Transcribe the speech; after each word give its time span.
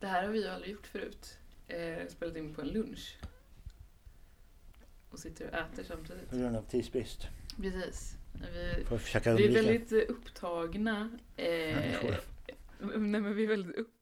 Det 0.00 0.06
här 0.06 0.22
har 0.26 0.32
vi 0.32 0.42
ju 0.42 0.48
aldrig 0.48 0.72
gjort 0.72 0.86
förut. 0.86 1.38
Eh, 1.68 2.06
spelat 2.08 2.36
in 2.36 2.54
på 2.54 2.60
en 2.60 2.68
lunch. 2.68 3.16
Och 5.10 5.18
sitter 5.18 5.48
och 5.48 5.54
äter 5.54 5.84
samtidigt. 5.84 6.30
På 6.30 6.36
grund 6.36 6.56
av 6.56 6.62
tidsbrist. 6.62 7.26
Precis. 7.62 8.14
Vi, 8.52 8.84
vi 9.36 9.44
är 9.44 9.48
väldigt 9.62 9.92
upptagna. 9.92 11.18
Eh, 11.36 11.78
nej 12.80 13.20
men 13.20 13.34
vi 13.34 13.44
är 13.44 13.48
väldigt 13.48 13.76
upp- 13.76 13.94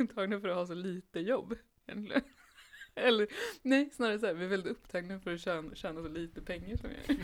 upptagna 0.00 0.40
för 0.40 0.48
att 0.48 0.56
ha 0.56 0.66
så 0.66 0.74
lite 0.74 1.20
jobb. 1.20 1.54
Eller 2.94 3.26
nej, 3.62 3.90
snarare 3.92 4.18
så 4.18 4.26
här, 4.26 4.34
vi 4.34 4.44
är 4.44 4.48
väldigt 4.48 4.72
upptagna 4.72 5.20
för 5.20 5.34
att 5.34 5.40
tjäna, 5.40 5.74
tjäna 5.74 6.02
så 6.02 6.08
lite 6.08 6.40
pengar 6.42 6.76
som 6.76 6.90
vi 6.90 7.18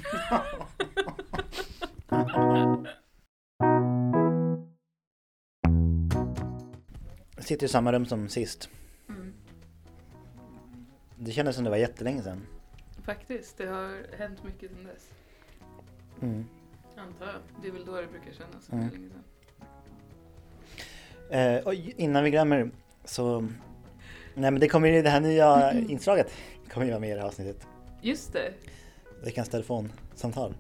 sitter 7.48 7.66
i 7.66 7.68
samma 7.68 7.92
rum 7.92 8.06
som 8.06 8.28
sist. 8.28 8.68
Mm. 9.08 9.34
Det 11.16 11.32
kändes 11.32 11.54
som 11.54 11.64
det 11.64 11.70
var 11.70 11.76
jättelänge 11.76 12.22
sedan. 12.22 12.46
Faktiskt, 13.02 13.58
det 13.58 13.66
har 13.66 14.16
hänt 14.18 14.44
mycket 14.44 14.70
sedan 14.70 14.84
dess. 14.84 15.08
Mm. 16.22 16.46
Antar 16.96 17.26
jag. 17.26 17.34
Det 17.62 17.68
är 17.68 17.72
väl 17.72 17.84
då 17.84 18.00
det 18.00 18.06
brukar 18.06 18.32
kännas 18.32 18.72
Mm. 18.72 18.84
mm. 18.84 18.94
länge 18.94 19.08
sedan. 19.08 19.22
Eh, 21.30 21.66
och 21.66 21.74
innan 21.74 22.24
vi 22.24 22.30
glömmer 22.30 22.70
så... 23.04 23.40
Nej 24.34 24.50
men 24.50 24.60
det 24.60 24.68
kommer 24.68 24.88
ju 24.88 25.02
det 25.02 25.10
här 25.10 25.20
nya 25.20 25.72
inslaget. 25.88 26.32
kommer 26.72 26.86
ju 26.86 26.92
vara 26.92 27.00
med 27.00 27.10
i 27.10 27.12
det 27.14 27.20
här 27.20 27.26
avsnittet. 27.26 27.66
Just 28.02 28.32
det. 28.32 28.52
Veckans 29.24 29.48
telefonsamtal. 29.48 30.54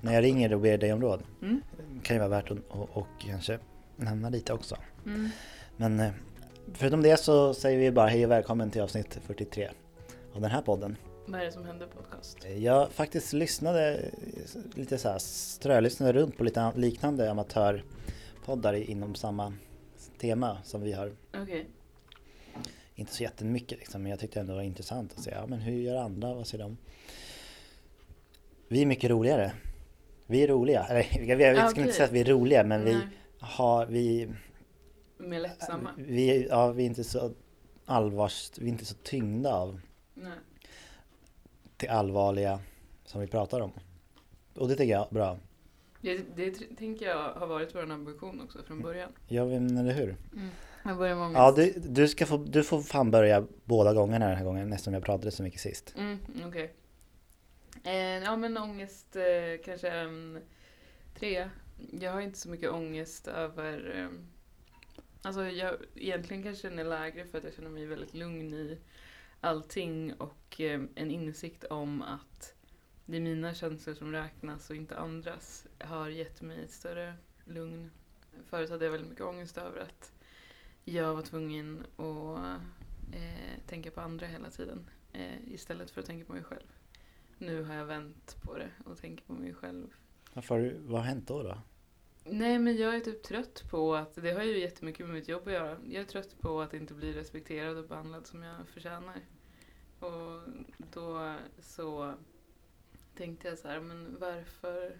När 0.00 0.14
jag 0.14 0.24
ringer 0.24 0.54
och 0.54 0.60
ber 0.60 0.78
dig 0.78 0.92
om 0.92 1.00
råd. 1.00 1.22
Mm. 1.42 1.62
Kan 2.02 2.16
ju 2.16 2.18
vara 2.18 2.28
värt 2.28 2.50
att 2.50 2.58
och, 2.68 2.96
och 2.96 3.06
kanske 3.18 3.58
nämna 3.96 4.28
lite 4.28 4.52
också. 4.52 4.76
Mm. 5.06 5.30
Men 5.76 6.00
eh, 6.00 6.10
förutom 6.74 7.02
det 7.02 7.16
så 7.16 7.54
säger 7.54 7.78
vi 7.78 7.90
bara 7.92 8.06
hej 8.08 8.24
och 8.24 8.30
välkommen 8.30 8.70
till 8.70 8.82
avsnitt 8.82 9.18
43 9.26 9.68
av 10.34 10.40
den 10.40 10.50
här 10.50 10.62
podden. 10.62 10.96
Vad 11.26 11.40
är 11.40 11.44
det 11.44 11.52
som 11.52 11.64
händer 11.64 11.86
podcast? 11.86 12.38
Jag 12.56 12.90
faktiskt 12.92 13.32
lyssnade 13.32 14.10
lite 14.74 14.98
så 14.98 15.08
här 15.08 15.18
strölyssnade 15.18 16.12
runt 16.12 16.36
på 16.38 16.44
lite 16.44 16.60
an- 16.62 16.72
liknande 16.80 17.30
amatörpoddar 17.30 18.74
inom 18.74 19.14
samma 19.14 19.52
tema 20.20 20.58
som 20.64 20.82
vi 20.82 20.92
har. 20.92 21.12
Okej. 21.42 21.66
Inte 22.94 23.14
så 23.14 23.22
jättemycket 23.22 23.78
liksom, 23.78 24.02
men 24.02 24.10
jag 24.10 24.20
tyckte 24.20 24.40
ändå 24.40 24.52
det 24.52 24.56
var 24.56 24.62
intressant 24.62 25.12
att 25.12 25.20
se, 25.22 25.30
ja 25.30 25.46
men 25.46 25.58
hur 25.60 25.72
gör 25.80 25.96
andra, 25.96 26.34
vad 26.34 26.46
ser 26.46 26.58
de? 26.58 26.76
Vi 28.68 28.82
är 28.82 28.86
mycket 28.86 29.10
roligare. 29.10 29.52
Vi 30.26 30.42
är 30.42 30.48
roliga, 30.48 30.84
eller 30.84 31.28
jag, 31.28 31.40
jag, 31.40 31.58
Ah, 31.58 31.68
skulle 31.68 31.86
inte 31.86 31.96
säga 31.96 32.06
att 32.06 32.12
vi 32.12 32.20
är 32.20 32.24
roliga 32.24 32.64
men 32.64 32.84
vi 32.84 32.92
Nej, 32.94 33.02
har, 33.40 33.86
vi, 33.86 34.28
mer 35.18 35.40
lättsamma. 35.40 35.90
vi, 35.96 36.46
ja, 36.50 36.72
vi 36.72 36.82
är 36.82 36.86
inte 36.86 37.04
så 37.04 37.34
allvars, 37.84 38.50
vi 38.58 38.66
är 38.66 38.68
inte 38.68 38.84
så 38.84 38.94
tyngda 38.94 39.54
av 39.54 39.80
Nej. 40.14 40.38
det 41.76 41.88
allvarliga 41.88 42.60
som 43.04 43.20
vi 43.20 43.26
pratar 43.26 43.60
om. 43.60 43.72
Och 44.54 44.68
det 44.68 44.76
tycker 44.76 44.92
jag 44.92 45.06
är 45.06 45.14
bra. 45.14 45.38
Det, 46.00 46.36
det 46.36 46.76
tänker 46.76 47.06
jag 47.06 47.32
har 47.32 47.46
varit 47.46 47.74
vår 47.74 47.90
ambition 47.90 48.40
också 48.40 48.62
från 48.62 48.82
början. 48.82 49.12
Ja 49.28 49.44
men 49.44 49.76
eller 49.76 49.92
hur? 49.92 50.16
Mm. 50.32 50.48
Jag 50.84 50.96
börjar 50.96 51.16
med 51.16 51.40
Ja 51.40 51.52
du, 51.52 51.72
du, 51.76 52.08
ska 52.08 52.26
få, 52.26 52.36
du 52.36 52.64
får 52.64 52.82
fan 52.82 53.10
börja 53.10 53.46
båda 53.64 53.94
gångerna 53.94 54.28
den 54.28 54.36
här 54.36 54.44
gången 54.44 54.72
eftersom 54.72 54.94
jag 54.94 55.04
pratade 55.04 55.30
så 55.30 55.42
mycket 55.42 55.60
sist. 55.60 55.94
Mm, 55.98 56.18
okej. 56.48 56.74
Eh, 57.84 57.94
ja 57.94 58.36
men 58.36 58.56
ångest 58.56 59.16
eh, 59.16 59.64
kanske 59.64 59.90
en 59.90 60.38
tre. 61.18 61.50
Jag 62.00 62.12
har 62.12 62.20
inte 62.20 62.38
så 62.38 62.48
mycket 62.48 62.70
ångest 62.70 63.28
över... 63.28 63.94
Eh, 63.98 64.08
alltså 65.22 65.44
jag 65.44 65.76
egentligen 65.94 66.42
kanske 66.42 66.68
den 66.68 66.78
är 66.78 66.84
lägre 66.84 67.24
för 67.24 67.38
att 67.38 67.44
jag 67.44 67.54
känner 67.54 67.70
mig 67.70 67.86
väldigt 67.86 68.14
lugn 68.14 68.54
i 68.54 68.78
allting 69.40 70.14
och 70.14 70.60
eh, 70.60 70.80
en 70.94 71.10
insikt 71.10 71.64
om 71.64 72.02
att 72.02 72.54
det 73.06 73.16
är 73.16 73.20
mina 73.20 73.54
känslor 73.54 73.94
som 73.94 74.12
räknas 74.12 74.70
och 74.70 74.76
inte 74.76 74.98
andras 74.98 75.66
har 75.78 76.08
gett 76.08 76.42
mig 76.42 76.64
ett 76.64 76.70
större 76.70 77.14
lugn. 77.44 77.90
Förut 78.44 78.70
hade 78.70 78.84
jag 78.84 78.92
väldigt 78.92 79.10
mycket 79.10 79.24
ångest 79.24 79.58
över 79.58 79.80
att 79.80 80.12
jag 80.84 81.14
var 81.14 81.22
tvungen 81.22 81.86
att 81.96 82.60
eh, 83.12 83.60
tänka 83.66 83.90
på 83.90 84.00
andra 84.00 84.26
hela 84.26 84.50
tiden 84.50 84.90
eh, 85.12 85.52
istället 85.52 85.90
för 85.90 86.00
att 86.00 86.06
tänka 86.06 86.26
på 86.26 86.32
mig 86.32 86.42
själv. 86.42 86.66
Nu 87.38 87.62
har 87.62 87.74
jag 87.74 87.86
vänt 87.86 88.36
på 88.42 88.58
det 88.58 88.70
och 88.84 88.98
tänker 88.98 89.24
på 89.24 89.32
mig 89.32 89.54
själv. 89.54 89.86
Varför, 90.32 90.76
vad 90.78 91.00
har 91.00 91.06
hänt 91.06 91.28
då? 91.28 91.42
då? 91.42 91.58
Nej 92.28 92.58
men 92.58 92.76
jag 92.76 92.96
är 92.96 93.00
typ 93.00 93.22
trött 93.22 93.64
på 93.70 93.94
att, 93.94 94.14
det 94.14 94.32
har 94.32 94.42
ju 94.42 94.58
jättemycket 94.58 95.06
med 95.06 95.14
mitt 95.14 95.28
jobb 95.28 95.46
att 95.46 95.52
göra. 95.52 95.78
Jag 95.88 96.02
är 96.02 96.04
trött 96.04 96.38
på 96.38 96.60
att 96.60 96.74
inte 96.74 96.94
bli 96.94 97.12
respekterad 97.12 97.76
och 97.76 97.88
behandlad 97.88 98.26
som 98.26 98.42
jag 98.42 98.68
förtjänar. 98.68 99.20
Och 100.00 100.40
då 100.92 101.36
så 101.58 102.14
tänkte 103.14 103.48
jag 103.48 103.58
så 103.58 103.68
här, 103.68 103.80
men 103.80 104.16
varför, 104.20 104.98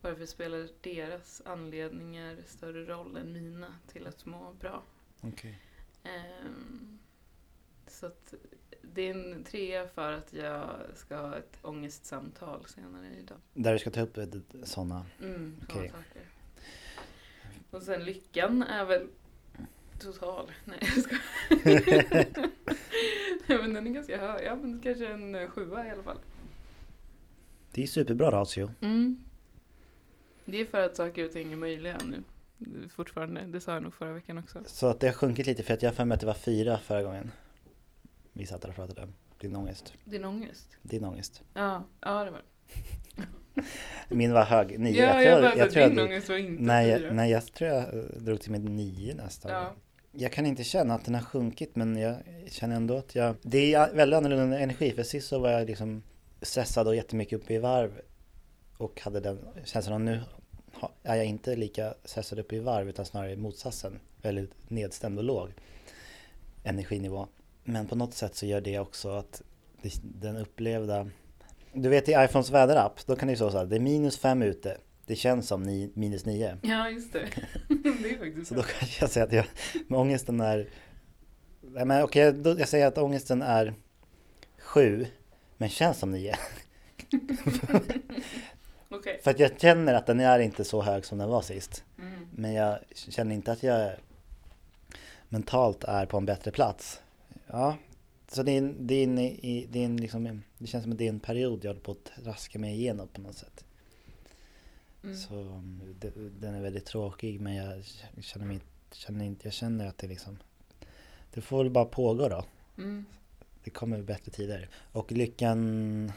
varför 0.00 0.26
spelar 0.26 0.68
deras 0.80 1.42
anledningar 1.44 2.38
större 2.46 2.84
roll 2.84 3.16
än 3.16 3.32
mina 3.32 3.74
till 3.86 4.06
att 4.06 4.26
må 4.26 4.52
bra? 4.52 4.82
Okej. 5.20 5.58
Ehm, 6.02 6.98
så 7.86 8.06
att 8.06 8.34
det 8.82 9.02
är 9.02 9.10
en 9.10 9.44
trea 9.44 9.88
för 9.88 10.12
att 10.12 10.32
jag 10.32 10.70
ska 10.94 11.16
ha 11.16 11.36
ett 11.36 11.58
ångestsamtal 11.62 12.64
senare 12.66 13.06
idag. 13.18 13.38
Där 13.54 13.72
du 13.72 13.78
ska 13.78 13.90
ta 13.90 14.00
upp 14.00 14.18
sådana. 14.64 15.06
Mm, 15.20 15.56
såna 15.68 15.80
Okej. 15.80 15.88
saker. 15.88 16.22
Och 17.70 17.82
sen 17.82 18.04
lyckan 18.04 18.62
är 18.62 18.84
väl 18.84 19.06
total. 20.00 20.50
Nej 20.64 20.78
jag 20.80 21.04
skojar. 21.04 22.26
Nej 23.46 23.58
men 23.58 23.74
den 23.74 23.86
är 23.86 23.90
ganska 23.90 24.18
hög. 24.18 24.46
Ja 24.46 24.54
men 24.56 24.80
kanske 24.80 25.06
en 25.06 25.34
eh, 25.34 25.48
sjua 25.48 25.86
i 25.86 25.90
alla 25.90 26.02
fall. 26.02 26.18
Det 27.72 27.82
är 27.82 27.86
superbra 27.86 28.30
ratio. 28.30 28.70
Mm. 28.80 29.24
Det 30.44 30.60
är 30.60 30.64
för 30.64 30.82
att 30.82 30.96
saker 30.96 31.24
och 31.24 31.32
ting 31.32 31.52
är 31.52 31.56
möjliga 31.56 31.98
nu. 32.04 32.22
Fortfarande. 32.88 33.40
Det 33.40 33.60
sa 33.60 33.72
jag 33.72 33.82
nog 33.82 33.94
förra 33.94 34.12
veckan 34.12 34.38
också. 34.38 34.58
Så 34.66 34.86
att 34.86 35.00
det 35.00 35.06
har 35.06 35.14
sjunkit 35.14 35.46
lite 35.46 35.62
för 35.62 35.74
att 35.74 35.82
jag 35.82 35.90
har 35.90 35.94
för 35.94 36.04
mig 36.04 36.14
att 36.14 36.20
det 36.20 36.26
var 36.26 36.34
fyra 36.34 36.78
förra 36.78 37.02
gången. 37.02 37.30
Vi 38.32 38.46
satt 38.46 38.62
där 38.62 38.68
och 38.68 38.74
pratade 38.74 39.08
din 39.40 39.56
ångest. 39.56 39.92
Din 40.04 40.24
ångest. 40.24 40.68
Din 40.82 41.04
ångest. 41.04 41.42
Ja, 41.54 41.84
ja 42.00 42.24
det 42.24 42.30
var. 42.30 42.42
Min 44.08 44.32
var 44.32 44.44
hög, 44.44 44.80
nio. 44.80 45.02
Ja, 45.02 45.22
jag 45.22 45.42
jag 45.42 45.56
jag 45.56 45.70
tror 45.70 45.88
din 45.88 45.98
att, 45.98 46.04
ångest 46.04 46.28
var 46.28 46.36
inte 46.36 46.62
nej, 46.62 46.96
fyra. 46.96 47.06
jag, 47.06 47.16
nej, 47.16 47.30
jag 47.30 47.52
tror 47.52 47.70
jag 47.70 47.86
drog 48.18 48.40
till 48.40 48.50
med 48.50 48.64
nio 48.64 49.14
nästan. 49.14 49.52
Ja. 49.52 49.74
Jag 50.12 50.32
kan 50.32 50.46
inte 50.46 50.64
känna 50.64 50.94
att 50.94 51.04
den 51.04 51.14
har 51.14 51.22
sjunkit 51.22 51.76
men 51.76 51.96
jag 51.96 52.16
känner 52.46 52.76
ändå 52.76 52.96
att 52.96 53.14
jag... 53.14 53.36
Det 53.42 53.74
är 53.74 53.94
väldigt 53.94 54.16
annorlunda 54.16 54.58
energi 54.58 54.92
för 54.92 55.02
sist 55.02 55.28
så 55.28 55.38
var 55.38 55.50
jag 55.50 55.66
liksom 55.66 56.02
stressad 56.42 56.88
och 56.88 56.96
jättemycket 56.96 57.42
uppe 57.42 57.54
i 57.54 57.58
varv. 57.58 58.00
Och 58.76 59.00
hade 59.00 59.20
den 59.20 59.38
känslan 59.64 59.94
och 59.94 60.00
nu 60.00 60.20
är 61.02 61.16
jag 61.16 61.26
inte 61.26 61.56
lika 61.56 61.94
stressad 62.04 62.38
uppe 62.38 62.56
i 62.56 62.60
varv 62.60 62.88
utan 62.88 63.04
snarare 63.06 63.36
motsatsen. 63.36 64.00
Väldigt 64.22 64.70
nedstämd 64.70 65.18
och 65.18 65.24
låg 65.24 65.52
energinivå. 66.64 67.28
Men 67.70 67.86
på 67.86 67.96
något 67.96 68.14
sätt 68.14 68.34
så 68.34 68.46
gör 68.46 68.60
det 68.60 68.78
också 68.78 69.10
att 69.10 69.42
den 70.02 70.36
upplevda... 70.36 71.06
Du 71.72 71.88
vet 71.88 72.08
i 72.08 72.12
iPhones 72.12 72.50
väderapp, 72.50 73.06
då 73.06 73.16
kan 73.16 73.26
det 73.26 73.32
ju 73.32 73.36
stå 73.36 73.50
så 73.50 73.58
här, 73.58 73.66
det 73.66 73.76
är 73.76 73.80
minus 73.80 74.18
fem 74.18 74.42
ute. 74.42 74.76
Det 75.06 75.16
känns 75.16 75.48
som 75.48 75.62
ni, 75.62 75.90
minus 75.94 76.24
nio. 76.24 76.56
Ja, 76.62 76.90
just 76.90 77.12
det. 77.12 77.18
det 77.68 78.10
är 78.10 78.18
faktiskt 78.18 78.48
Så 78.48 78.54
då 78.54 78.62
kanske 78.62 79.04
jag 79.04 79.10
säger 79.10 79.26
att 79.26 79.32
jag, 79.32 79.44
men 79.88 80.00
ångesten 80.00 80.40
är... 80.40 80.68
Nej 81.60 81.84
men 81.84 82.02
okej, 82.02 82.32
då, 82.32 82.58
jag 82.58 82.68
säger 82.68 82.86
att 82.86 82.98
ångesten 82.98 83.42
är 83.42 83.74
sju, 84.58 85.06
men 85.56 85.68
känns 85.68 85.98
som 85.98 86.10
nio. 86.10 86.36
Okej. 88.88 89.20
För 89.22 89.30
att 89.30 89.38
jag 89.38 89.60
känner 89.60 89.94
att 89.94 90.06
den 90.06 90.20
är 90.20 90.38
inte 90.38 90.64
så 90.64 90.82
hög 90.82 91.04
som 91.04 91.18
den 91.18 91.28
var 91.28 91.42
sist. 91.42 91.84
Mm. 91.98 92.28
Men 92.32 92.52
jag 92.52 92.78
känner 92.94 93.34
inte 93.34 93.52
att 93.52 93.62
jag 93.62 93.92
mentalt 95.28 95.84
är 95.84 96.06
på 96.06 96.16
en 96.16 96.26
bättre 96.26 96.50
plats. 96.50 97.00
Ja, 97.52 97.76
så 98.28 98.42
det 98.42 98.52
är 98.52 99.76
en 99.76 99.96
liksom, 99.96 100.42
det 100.58 100.66
känns 100.66 100.84
som 100.84 100.92
att 100.92 100.98
det 100.98 101.04
är 101.04 101.08
en 101.08 101.20
period 101.20 101.64
jag 101.64 101.70
håller 101.70 101.80
på 101.80 101.92
att 101.92 102.24
traska 102.24 102.58
mig 102.58 102.74
igenom 102.74 103.08
på 103.08 103.20
något 103.20 103.36
sätt. 103.36 103.64
Mm. 105.04 105.16
Så 105.16 105.62
det, 106.00 106.12
den 106.40 106.54
är 106.54 106.62
väldigt 106.62 106.86
tråkig 106.86 107.40
men 107.40 107.54
jag 107.54 107.84
känner 108.20 108.46
mig 108.46 108.60
känner 108.92 109.24
inte, 109.24 109.46
jag 109.46 109.54
känner 109.54 109.86
att 109.86 109.98
det 109.98 110.06
liksom 110.06 110.38
Det 111.34 111.40
får 111.40 111.62
väl 111.62 111.72
bara 111.72 111.84
pågå 111.84 112.28
då. 112.28 112.44
Mm. 112.78 113.04
Det 113.64 113.70
kommer 113.70 114.02
bättre 114.02 114.32
tider. 114.32 114.68
Och 114.92 115.12
lyckan 115.12 116.12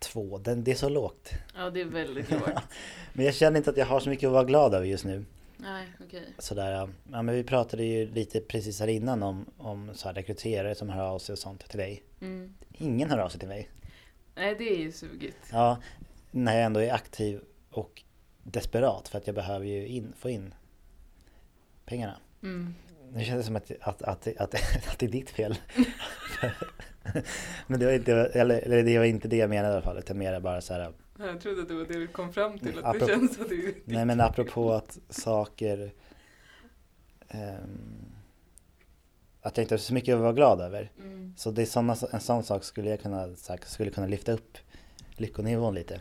Två, 0.00 0.38
den, 0.38 0.64
det 0.64 0.70
är 0.70 0.74
så 0.74 0.88
lågt. 0.88 1.30
Ja, 1.54 1.70
det 1.70 1.80
är 1.80 1.84
väldigt 1.84 2.30
lågt. 2.30 2.50
Men 3.12 3.24
jag 3.24 3.34
känner 3.34 3.56
inte 3.56 3.70
att 3.70 3.76
jag 3.76 3.86
har 3.86 4.00
så 4.00 4.08
mycket 4.08 4.26
att 4.26 4.32
vara 4.32 4.44
glad 4.44 4.74
över 4.74 4.86
just 4.86 5.04
nu. 5.04 5.24
Nej, 5.62 5.86
okej. 6.00 6.34
Sådär, 6.38 6.72
ja 6.72 6.88
men 7.22 7.34
vi 7.34 7.44
pratade 7.44 7.84
ju 7.84 8.10
lite 8.10 8.40
precis 8.40 8.80
här 8.80 8.88
innan 8.88 9.22
om, 9.22 9.46
om 9.58 9.90
så 9.94 10.08
här 10.08 10.14
rekryterare 10.14 10.74
som 10.74 10.88
hör 10.88 11.04
av 11.04 11.18
sig 11.18 11.32
och 11.32 11.38
sånt 11.38 11.68
till 11.68 11.78
dig. 11.78 12.02
Mm. 12.20 12.54
Ingen 12.78 13.10
hör 13.10 13.18
av 13.18 13.28
sig 13.28 13.40
till 13.40 13.48
mig. 13.48 13.68
Nej, 14.34 14.54
det 14.58 14.64
är 14.64 14.78
ju 14.78 14.92
sugigt. 14.92 15.36
Ja, 15.52 15.78
när 16.30 16.54
jag 16.54 16.64
ändå 16.64 16.80
är 16.80 16.92
aktiv 16.92 17.40
och 17.70 18.02
desperat 18.42 19.08
för 19.08 19.18
att 19.18 19.26
jag 19.26 19.36
behöver 19.36 19.66
ju 19.66 19.86
in, 19.86 20.12
få 20.18 20.30
in 20.30 20.54
pengarna. 21.84 22.16
Mm. 22.42 22.74
Nu 23.12 23.24
känns 23.24 23.38
det 23.38 23.46
som 23.46 23.56
att, 23.56 23.70
att, 23.80 24.02
att, 24.02 24.26
att, 24.26 24.54
att 24.88 24.98
det 24.98 25.06
är 25.06 25.10
ditt 25.10 25.30
fel. 25.30 25.58
Men 27.66 27.80
det 27.80 27.86
var, 27.86 27.92
inte, 27.92 28.12
eller, 28.12 28.58
eller 28.58 28.82
det 28.82 28.98
var 28.98 29.04
inte 29.04 29.28
det 29.28 29.36
jag 29.36 29.50
menade 29.50 29.68
i 29.68 29.72
alla 29.72 29.82
fall, 29.82 29.98
utan 29.98 30.18
mer 30.18 30.40
bara 30.40 30.60
så 30.60 30.74
här. 30.74 30.92
Jag 31.20 31.40
trodde 31.40 31.62
att 31.62 31.68
det 31.68 31.74
var 31.74 31.84
det 31.84 31.98
du 31.98 32.06
kom 32.06 32.32
fram 32.32 32.58
till, 32.58 32.78
att 32.78 32.84
Apropå- 32.84 33.06
det 33.06 33.12
känns 33.12 33.40
att 33.40 33.48
det 33.48 33.54
är 33.54 33.74
Nej 33.84 34.04
men 34.04 34.20
apropå 34.20 34.72
att 34.72 34.98
saker 35.08 35.92
ehm, 37.28 38.12
Att 39.42 39.56
jag 39.56 39.64
inte 39.64 39.74
har 39.74 39.78
så 39.78 39.94
mycket 39.94 40.14
att 40.14 40.20
vara 40.20 40.32
glad 40.32 40.60
över. 40.60 40.90
Mm. 40.98 41.34
Så 41.36 41.50
det 41.50 41.62
är 41.62 41.66
såna, 41.66 41.96
en 42.12 42.20
sån 42.20 42.42
sak 42.42 42.64
skulle 42.64 42.90
jag 42.90 43.00
kunna, 43.00 43.28
skulle 43.64 43.90
kunna 43.90 44.06
lyfta 44.06 44.32
upp 44.32 44.58
lyckonivån 45.16 45.74
lite. 45.74 46.00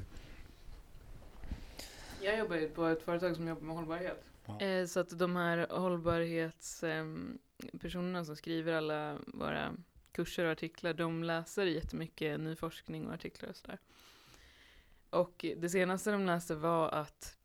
Jag 2.22 2.38
jobbar 2.40 2.56
ju 2.56 2.70
på 2.70 2.86
ett 2.86 3.04
företag 3.04 3.36
som 3.36 3.48
jobbar 3.48 3.62
med 3.62 3.76
hållbarhet. 3.76 4.24
Ja. 4.46 4.60
Eh, 4.62 4.86
Så 4.86 5.00
att 5.00 5.20
de 5.20 5.36
här 5.36 5.68
hållbarhetspersonerna 5.70 8.26
som 8.26 8.36
skriver 8.36 8.74
alla 8.74 9.18
våra 9.28 9.74
kurser 10.12 10.46
och 10.46 10.52
artiklar, 10.52 10.94
de 10.94 11.24
läser 11.24 11.66
jättemycket 11.66 12.40
ny 12.40 12.56
forskning 12.56 13.08
och 13.08 13.14
artiklar 13.14 13.50
och 13.50 13.56
sådär. 13.56 13.78
Och 15.10 15.46
det 15.58 15.70
senaste 15.70 16.12
de 16.12 16.26
läste 16.26 16.56
var 16.56 16.90
att 16.90 17.38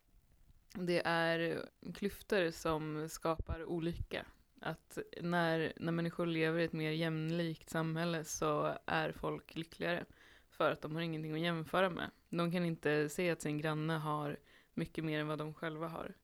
det 0.75 1.03
är 1.05 1.69
klyftor 1.95 2.51
som 2.51 3.09
skapar 3.09 3.65
olycka. 3.65 4.27
Att 4.61 4.99
när, 5.21 5.73
när 5.77 5.93
människor 5.93 6.27
lever 6.27 6.61
i 6.61 6.65
ett 6.65 6.73
mer 6.73 6.91
jämlikt 6.91 7.71
samhälle 7.71 8.25
så 8.25 8.79
är 8.87 9.13
folk 9.13 9.55
lyckligare. 9.55 10.05
För 10.51 10.71
att 10.71 10.81
de 10.81 10.95
har 10.95 11.03
ingenting 11.03 11.33
att 11.33 11.41
jämföra 11.41 11.91
med. 11.91 12.11
De 12.29 12.53
kan 12.53 12.65
inte 12.65 13.09
se 13.09 13.31
att 13.31 13.43
sin 13.43 13.59
granne 13.59 13.95
har 13.95 14.39
mycket 14.75 15.05
mer 15.05 15.21
än 15.21 15.27
vad 15.27 15.39
de 15.39 15.55
själva 15.55 15.89
har. 15.89 16.15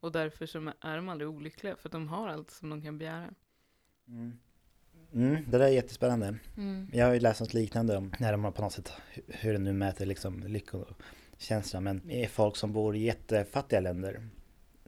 Och 0.00 0.12
därför 0.12 0.46
så 0.46 0.72
är 0.80 0.96
de 0.96 1.08
aldrig 1.08 1.28
olyckliga, 1.30 1.76
för 1.76 1.88
att 1.88 1.92
de 1.92 2.08
har 2.08 2.28
allt 2.28 2.50
som 2.50 2.70
de 2.70 2.82
kan 2.82 2.98
begära. 2.98 3.34
Mm. 4.08 4.38
Mm, 5.14 5.44
det 5.50 5.58
där 5.58 5.66
är 5.66 5.70
jättespännande. 5.70 6.34
Jag 6.92 7.06
har 7.06 7.14
ju 7.14 7.20
läst 7.20 7.40
något 7.40 7.54
liknande 7.54 7.96
om 7.96 8.12
när 8.18 8.32
de 8.32 8.52
på 8.52 8.62
något 8.62 8.72
sätt 8.72 8.92
hu- 9.14 9.22
hur 9.28 9.52
de 9.52 9.58
nu 9.58 9.72
mäter 9.72 10.06
liksom 10.06 10.42
lyckokänsla. 10.46 11.80
Men 11.80 12.10
är 12.10 12.28
folk 12.28 12.56
som 12.56 12.72
bor 12.72 12.96
i 12.96 12.98
jättefattiga 13.02 13.80
länder 13.80 14.28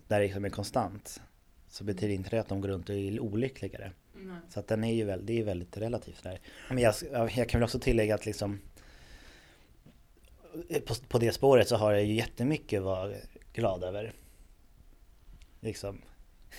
där 0.09 0.21
det 0.21 0.27
liksom 0.27 0.45
är 0.45 0.51
konstant 0.51 1.23
så 1.69 1.85
betyder 1.85 2.15
inte 2.15 2.31
det 2.31 2.39
att 2.41 2.49
de 2.49 2.61
går 2.61 2.69
runt 2.69 2.89
och 2.89 2.95
är 2.95 3.21
olyckligare. 3.21 3.93
Nej. 4.15 4.37
Så 4.49 4.61
att 4.61 4.69
den 4.69 4.85
är 4.85 4.95
ju 4.95 5.05
väldigt, 5.05 5.27
det 5.27 5.41
är 5.41 5.45
väldigt 5.45 5.77
relativt 5.77 6.23
där. 6.23 6.41
Men 6.69 6.79
jag, 6.79 6.95
jag 7.13 7.49
kan 7.49 7.61
väl 7.61 7.65
också 7.65 7.79
tillägga 7.79 8.15
att 8.15 8.27
liksom 8.27 8.61
på, 10.87 10.95
på 11.09 11.19
det 11.19 11.33
spåret 11.33 11.69
så 11.69 11.77
har 11.77 11.93
jag 11.93 12.05
ju 12.05 12.13
jättemycket 12.15 12.79
att 12.79 12.85
vara 12.85 13.13
glad 13.53 13.85
över. 13.85 14.13
Liksom, 15.61 16.03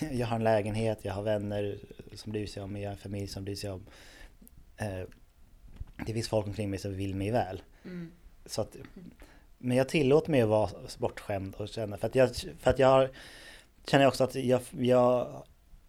jag 0.12 0.26
har 0.26 0.36
en 0.36 0.44
lägenhet, 0.44 0.98
jag 1.02 1.12
har 1.12 1.22
vänner 1.22 1.78
som 2.14 2.32
bryr 2.32 2.46
sig 2.46 2.62
om 2.62 2.72
mig, 2.72 2.82
jag 2.82 2.88
har 2.90 2.94
en 2.94 2.98
familj 3.00 3.26
som 3.28 3.44
bryr 3.44 3.56
sig 3.56 3.70
om. 3.70 3.86
Eh, 4.76 5.02
det 6.06 6.12
finns 6.12 6.28
folk 6.28 6.46
omkring 6.46 6.70
mig 6.70 6.78
som 6.78 6.94
vill 6.94 7.14
mig 7.14 7.30
väl. 7.30 7.62
Mm. 7.84 8.10
Så 8.46 8.60
att, 8.60 8.76
men 9.58 9.76
jag 9.76 9.88
tillåter 9.88 10.30
mig 10.30 10.42
att 10.42 10.48
vara 10.48 10.70
bortskämd 10.98 11.54
och 11.54 11.68
känna, 11.68 11.96
för 11.96 12.06
att 12.06 12.14
jag, 12.14 12.36
för 12.36 12.70
att 12.70 12.78
jag 12.78 12.88
har, 12.88 13.10
känner 13.86 14.06
också 14.06 14.24
att 14.24 14.34
jag, 14.34 14.60
jag 14.78 15.42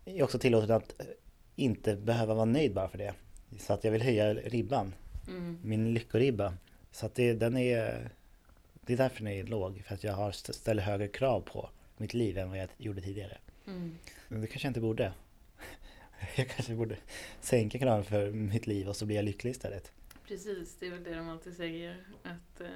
är 0.06 0.24
också 0.24 0.40
tillåten 0.40 0.72
att 0.76 0.94
inte 1.56 1.96
behöva 1.96 2.34
vara 2.34 2.46
nöjd 2.46 2.74
bara 2.74 2.88
för 2.88 2.98
det. 2.98 3.14
Så 3.60 3.74
att 3.74 3.84
jag 3.84 3.92
vill 3.92 4.02
höja 4.02 4.34
ribban, 4.34 4.94
Mm. 5.28 5.60
min 5.64 5.94
lyckoribba. 5.94 6.54
Så 6.92 7.06
att 7.06 7.16
det, 7.16 7.34
den 7.34 7.58
är, 7.58 8.10
det 8.82 8.94
är 8.94 8.98
därför 8.98 9.24
den 9.24 9.34
är 9.34 9.44
låg, 9.44 9.84
för 9.88 9.96
att 9.96 10.04
jag 10.04 10.14
har 10.14 10.30
st- 10.30 10.54
ställer 10.54 10.84
högre 10.84 11.08
krav 11.08 11.42
på 11.42 11.70
mitt 11.98 12.14
liv 12.14 12.38
än 12.38 12.50
vad 12.50 12.58
jag 12.60 12.70
gjorde 12.78 13.02
tidigare. 13.02 13.38
Mm. 13.68 13.98
Men 14.28 14.42
det 14.42 14.48
kanske 14.48 14.68
jag 14.68 14.70
inte 14.70 14.82
borde. 14.82 15.14
Jag 16.36 16.50
kanske 16.50 16.76
borde 16.76 16.98
sänka 17.42 17.80
kraven 17.80 18.04
för 18.04 18.32
mitt 18.32 18.68
liv 18.68 18.90
och 18.90 18.96
så 18.96 19.06
blir 19.06 19.16
jag 19.16 19.26
lycklig 19.26 19.52
istället. 19.52 19.92
Precis, 20.28 20.78
det 20.80 20.88
är 20.88 20.92
väl 20.92 21.04
det 21.04 21.16
de 21.16 21.30
alltid 21.30 21.56
säger. 21.56 22.06
Att 22.24 22.62
eh, 22.62 22.68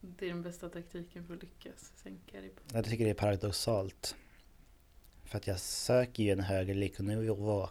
det 0.00 0.24
är 0.26 0.28
den 0.28 0.42
bästa 0.42 0.68
taktiken 0.68 1.26
för 1.26 1.34
att 1.34 1.42
lyckas. 1.42 1.92
Sänka 1.96 2.36
ribban. 2.36 2.64
Jag 2.72 2.84
tycker 2.84 3.04
det 3.04 3.10
är 3.10 3.14
paradoxalt. 3.14 4.16
För 5.24 5.36
att 5.36 5.46
jag 5.46 5.60
söker 5.60 6.22
ju 6.22 6.30
en 6.30 6.40
högre 6.40 6.74
lyckonivå 6.74 7.68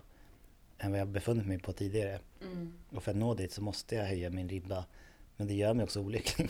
än 0.77 0.91
vad 0.91 0.99
jag 0.99 1.07
befunnit 1.07 1.47
mig 1.47 1.59
på 1.59 1.73
tidigare. 1.73 2.19
Mm. 2.41 2.73
Och 2.89 3.03
för 3.03 3.11
att 3.11 3.17
nå 3.17 3.33
dit 3.33 3.51
så 3.51 3.61
måste 3.61 3.95
jag 3.95 4.05
höja 4.05 4.29
min 4.29 4.49
ribba. 4.49 4.85
Men 5.37 5.47
det 5.47 5.53
gör 5.53 5.73
mig 5.73 5.83
också 5.83 5.99
olycklig. 6.01 6.49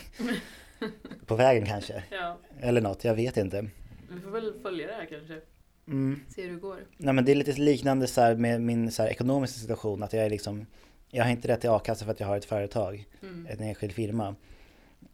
på 1.26 1.36
vägen 1.36 1.66
kanske. 1.66 2.04
Ja, 2.12 2.40
Eller 2.60 2.82
något, 2.82 3.04
jag 3.04 3.16
vet 3.16 3.38
inte. 3.38 3.70
vi 4.10 4.20
får 4.20 4.32
väl 4.32 4.60
följa 4.62 4.88
det 4.88 4.94
här 4.94 5.06
kanske. 5.06 5.42
Mm. 5.88 6.20
Se 6.36 6.42
hur 6.42 6.52
det 6.54 6.60
går. 6.60 6.78
Nej 6.98 7.14
men 7.14 7.26
det 7.26 7.32
är 7.32 7.36
lite 7.36 7.52
liknande 7.52 8.08
så 8.08 8.22
här 8.22 8.36
med 8.36 8.62
min 8.62 8.92
så 8.92 9.04
här 9.04 9.10
ekonomiska 9.10 9.60
situation. 9.60 10.04
Att 10.04 10.14
jag 10.14 10.26
är 10.26 10.30
liksom 10.30 10.66
Jag 11.10 11.24
har 11.24 11.32
inte 11.32 11.48
rätt 11.48 11.62
till 11.62 11.70
a-kassa 11.70 12.06
för 12.06 12.12
att 12.12 12.20
jag 12.20 12.28
har 12.28 12.38
ett 12.38 12.46
företag. 12.46 13.08
Mm. 13.22 13.48
En 13.50 13.60
enskild 13.60 13.94
firma. 13.94 14.36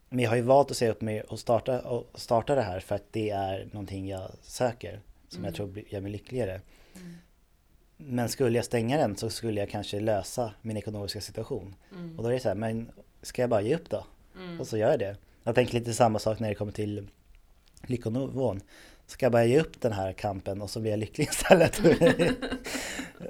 Men 0.09 0.19
jag 0.19 0.29
har 0.29 0.35
ju 0.35 0.41
valt 0.41 0.71
att 0.71 0.77
säga 0.77 0.91
upp 0.91 1.01
mig 1.01 1.21
och 1.21 1.39
starta, 1.39 1.79
och 1.81 2.19
starta 2.19 2.55
det 2.55 2.61
här 2.61 2.79
för 2.79 2.95
att 2.95 3.05
det 3.11 3.29
är 3.29 3.69
någonting 3.71 4.07
jag 4.07 4.31
söker. 4.41 4.99
Som 5.27 5.37
Mm. 5.39 5.45
jag 5.47 5.55
tror 5.55 5.83
gör 5.89 6.01
mig 6.01 6.11
lyckligare. 6.11 6.61
Mm. 6.95 7.13
Men 7.97 8.29
skulle 8.29 8.57
jag 8.57 8.65
stänga 8.65 8.97
den 8.97 9.15
så 9.15 9.29
skulle 9.29 9.59
jag 9.59 9.69
kanske 9.69 9.99
lösa 9.99 10.53
min 10.61 10.77
ekonomiska 10.77 11.21
situation. 11.21 11.75
Mm. 11.95 12.17
Och 12.17 12.23
då 12.23 12.29
är 12.29 12.33
det 12.33 12.39
så 12.39 12.47
här, 12.47 12.55
men 12.55 12.91
ska 13.21 13.41
jag 13.41 13.49
bara 13.49 13.61
ge 13.61 13.75
upp 13.75 13.89
då? 13.89 14.05
Mm. 14.37 14.59
Och 14.59 14.67
så 14.67 14.77
gör 14.77 14.89
jag 14.89 14.99
det. 14.99 15.17
Jag 15.43 15.55
tänker 15.55 15.73
lite 15.73 15.93
samma 15.93 16.19
sak 16.19 16.39
när 16.39 16.49
det 16.49 16.55
kommer 16.55 16.71
till 16.71 17.07
lyckonivån. 17.87 18.61
Ska 19.11 19.25
jag 19.25 19.31
bara 19.31 19.45
ge 19.45 19.59
upp 19.59 19.81
den 19.81 19.91
här 19.91 20.13
kampen 20.13 20.61
och 20.61 20.69
så 20.69 20.79
blir 20.79 20.91
jag 20.91 20.99
lycklig 20.99 21.25
istället? 21.29 21.81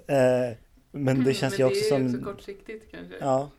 Eh, 0.07 0.57
men 0.91 1.23
det 1.23 1.33
känns 1.33 1.59
Mm, 1.59 1.67
men 1.67 1.75
ju 1.75 1.81
också 1.81 1.95
det 1.95 2.03
är 2.03 2.09
som... 2.09 2.15
också 2.21 2.31
kortsiktigt 2.33 2.91
kanske. 2.91 3.15
Ja, 3.19 3.51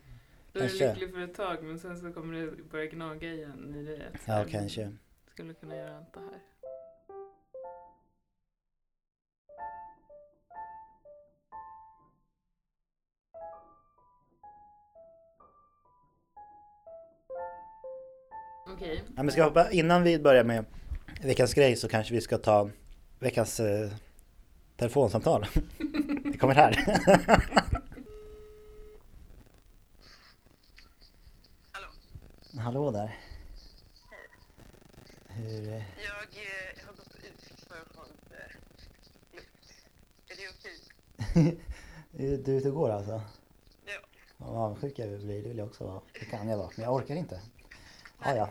Då 0.51 0.59
är 0.59 0.63
du 0.63 0.69
kanske. 0.69 0.93
lycklig 0.93 1.13
för 1.13 1.21
ett 1.21 1.35
tag 1.35 1.63
men 1.63 1.79
sen 1.79 1.99
så 1.99 2.13
kommer 2.13 2.41
det 2.41 2.63
börja 2.71 2.85
gnaga 2.85 3.33
igen 3.33 3.75
i 3.75 4.01
så 4.25 4.31
ja 4.31 4.45
kanske. 4.51 4.91
Skulle 5.31 5.53
kunna 5.53 5.75
göra 5.75 5.97
allt 5.97 6.13
det 6.13 6.19
här. 6.19 6.39
Okej. 18.73 19.03
Ja, 19.15 19.23
men 19.23 19.31
ska 19.31 19.43
hoppa, 19.43 19.71
innan 19.71 20.03
vi 20.03 20.19
börjar 20.19 20.43
med 20.43 20.65
veckans 21.23 21.53
grej 21.53 21.75
så 21.75 21.87
kanske 21.87 22.13
vi 22.13 22.21
ska 22.21 22.37
ta 22.37 22.69
veckans 23.19 23.59
eh, 23.59 23.91
telefonsamtal. 24.75 25.45
Det 26.23 26.37
kommer 26.37 26.55
här. 26.55 26.99
Hallå? 31.71 31.87
Hallå 32.57 32.91
där. 32.91 33.17
Hur, 35.27 35.67
eh, 35.67 35.73
Jag 35.73 35.81
eh, 35.81 36.85
har 36.85 36.93
gått 36.93 37.15
ut 37.15 37.67
för 37.67 37.75
att 37.75 37.95
få 37.95 38.01
lite. 38.03 38.43
Är 40.27 40.35
det 40.37 40.49
okej? 40.49 41.57
är 42.17 42.37
du 42.37 42.51
ute 42.51 42.69
och 42.69 42.75
går 42.75 42.89
alltså? 42.89 43.21
Ja. 43.85 43.93
Vad 44.37 44.57
avundsjuk 44.57 44.99
jag 44.99 45.19
blir, 45.19 45.41
det 45.43 45.49
vill 45.49 45.57
jag 45.57 45.67
också 45.67 45.83
vara. 45.83 46.01
Det 46.19 46.25
kan 46.25 46.47
jag 46.47 46.57
vara, 46.57 46.69
men 46.75 46.83
jag 46.85 46.93
orkar 46.93 47.15
inte. 47.15 47.41
Ah, 48.19 48.35
ja. 48.35 48.49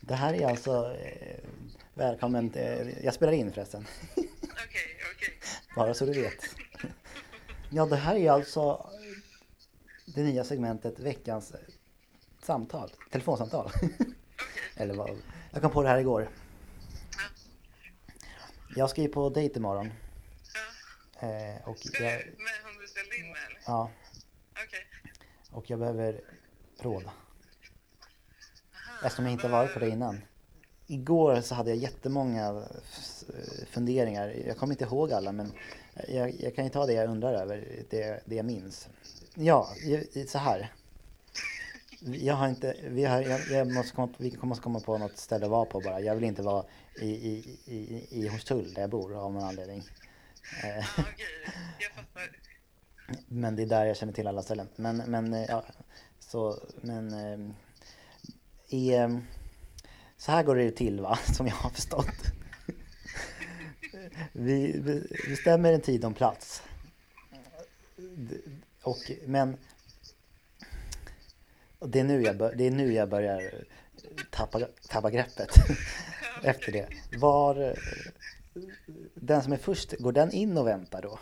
Det 0.00 0.14
här 0.14 0.34
är 0.34 0.46
alltså 0.46 0.96
eh, 0.96 1.38
välkommen, 1.98 2.50
till, 2.50 2.94
jag 3.02 3.14
spelar 3.14 3.32
in 3.32 3.52
förresten. 3.52 3.86
Okej, 4.16 4.96
okej. 5.14 5.38
Bara 5.76 5.94
så 5.94 6.06
du 6.06 6.12
vet. 6.22 6.44
Ja, 7.70 7.86
det 7.86 7.96
här 7.96 8.16
är 8.16 8.30
alltså 8.30 8.90
det 10.06 10.22
nya 10.22 10.44
segmentet 10.44 11.00
veckans 11.00 11.52
samtal, 12.42 12.90
telefonsamtal. 13.10 13.70
Eller 14.76 14.94
vad? 14.94 15.10
Jag 15.50 15.62
kom 15.62 15.70
på 15.70 15.82
det 15.82 15.88
här 15.88 15.98
igår. 15.98 16.28
Ja. 17.16 17.24
Jag 18.76 18.90
ska 18.90 19.02
ju 19.02 19.08
på 19.08 19.28
dejt 19.30 19.58
imorgon. 19.58 19.92
Ja. 21.20 21.28
Eh, 21.28 21.68
och, 21.68 21.76
jag, 21.82 22.02
med 22.02 22.54
hon 22.64 22.78
du 22.80 22.88
ställde 22.88 23.16
in 23.16 23.26
med 23.26 23.40
eller? 23.46 23.60
ja, 23.66 23.90
Okej. 24.52 24.86
och 25.50 25.70
jag 25.70 25.78
behöver 25.78 26.20
råd. 26.80 27.04
Aha, 27.04 27.12
Eftersom 29.04 29.24
jag 29.24 29.32
inte 29.32 29.48
varit 29.48 29.74
på 29.74 29.80
det 29.80 29.88
innan. 29.88 30.20
Igår 30.90 31.40
så 31.40 31.54
hade 31.54 31.70
jag 31.70 31.78
jättemånga 31.78 32.62
f- 32.82 33.24
funderingar. 33.70 34.34
Jag 34.46 34.56
kommer 34.56 34.72
inte 34.72 34.84
ihåg 34.84 35.12
alla 35.12 35.32
men 35.32 35.52
jag, 36.08 36.34
jag 36.40 36.54
kan 36.54 36.64
ju 36.64 36.70
ta 36.70 36.86
det 36.86 36.92
jag 36.92 37.10
undrar 37.10 37.32
över, 37.34 37.84
det, 37.90 38.20
det 38.24 38.34
jag 38.34 38.46
minns. 38.46 38.88
Ja, 39.34 39.68
så 40.28 40.38
här. 40.38 40.72
Jag 42.00 42.34
har 42.34 42.48
inte, 42.48 42.76
vi, 42.84 43.04
har, 43.04 43.22
jag, 43.22 43.40
jag 43.50 43.72
måste 43.72 43.96
komma, 43.96 44.12
vi 44.18 44.36
måste 44.42 44.62
komma 44.62 44.80
på 44.80 44.98
något 44.98 45.16
ställe 45.18 45.44
att 45.44 45.50
vara 45.50 45.64
på 45.64 45.80
bara. 45.80 46.00
Jag 46.00 46.14
vill 46.14 46.24
inte 46.24 46.42
vara 46.42 46.64
i, 47.00 47.06
i, 47.08 47.58
i, 47.66 48.06
i 48.10 48.28
Hornstull 48.28 48.72
där 48.74 48.80
jag 48.80 48.90
bor 48.90 49.14
av 49.16 49.32
någon 49.32 49.42
anledning. 49.44 49.82
Eh, 50.64 50.68
Ja, 50.76 50.84
okej. 50.98 51.54
Jag 51.78 51.92
fattar. 51.92 52.30
men 53.28 53.56
det 53.56 53.62
är 53.62 53.66
där 53.66 53.84
jag 53.84 53.96
känner 53.96 54.12
till 54.12 54.26
alla 54.26 54.42
ställen. 54.42 54.68
Men, 54.76 54.96
men 54.96 55.34
eh, 55.34 55.44
ja, 55.48 55.64
så, 56.18 56.58
men 56.80 57.12
eh, 57.14 57.50
i, 58.68 58.94
eh, 58.94 59.18
så 60.18 60.32
här 60.32 60.42
går 60.42 60.56
det 60.56 60.70
till 60.70 61.00
va, 61.00 61.18
som 61.36 61.46
jag 61.46 61.54
har 61.54 61.70
förstått. 61.70 62.32
vi 64.32 64.82
bestämmer 65.28 65.72
en 65.72 65.80
tid 65.80 66.04
och 66.04 66.10
en 66.10 66.14
plats. 66.14 66.62
Och, 68.82 69.10
men 69.26 69.56
det, 71.78 72.00
är 72.00 72.04
nu 72.04 72.22
jag 72.22 72.36
bör, 72.36 72.54
det 72.54 72.66
är 72.66 72.70
nu 72.70 72.92
jag 72.92 73.08
börjar 73.08 73.64
tappa, 74.30 74.68
tappa 74.88 75.10
greppet 75.10 75.50
efter 76.42 76.72
det. 76.72 76.88
Var 77.18 77.76
den 79.14 79.42
som 79.42 79.52
är 79.52 79.56
först, 79.56 79.92
går 79.98 80.12
den 80.12 80.32
in 80.32 80.58
och 80.58 80.66
väntar 80.66 81.02
då? 81.02 81.18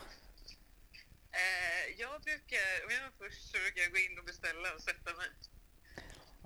Eh, 1.32 2.00
jag 2.00 2.22
brukar, 2.22 2.84
om 2.84 2.90
jag 2.90 3.02
är 3.04 3.12
först 3.18 3.50
så 3.50 3.58
brukar 3.58 3.82
jag 3.82 3.92
gå 3.92 3.98
in 3.98 4.18
och 4.18 4.24
beställa 4.24 4.74
och 4.76 4.82
sätta 4.82 5.10
mig. 5.16 5.28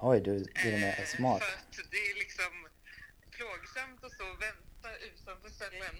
Oj, 0.02 0.20
du 0.20 0.36
är 0.54 0.80
med 0.80 0.98
Eh, 0.98 1.04
smart. 1.04 1.42
För 1.42 1.52
att 1.52 1.90
det 1.90 1.96
är 1.96 2.18
liksom 2.18 2.68
plågsamt 3.30 4.04
att 4.04 4.12
stå 4.12 4.24
och 4.24 4.42
vänta 4.42 4.88
utanför 4.96 5.50
ställen. 5.50 5.94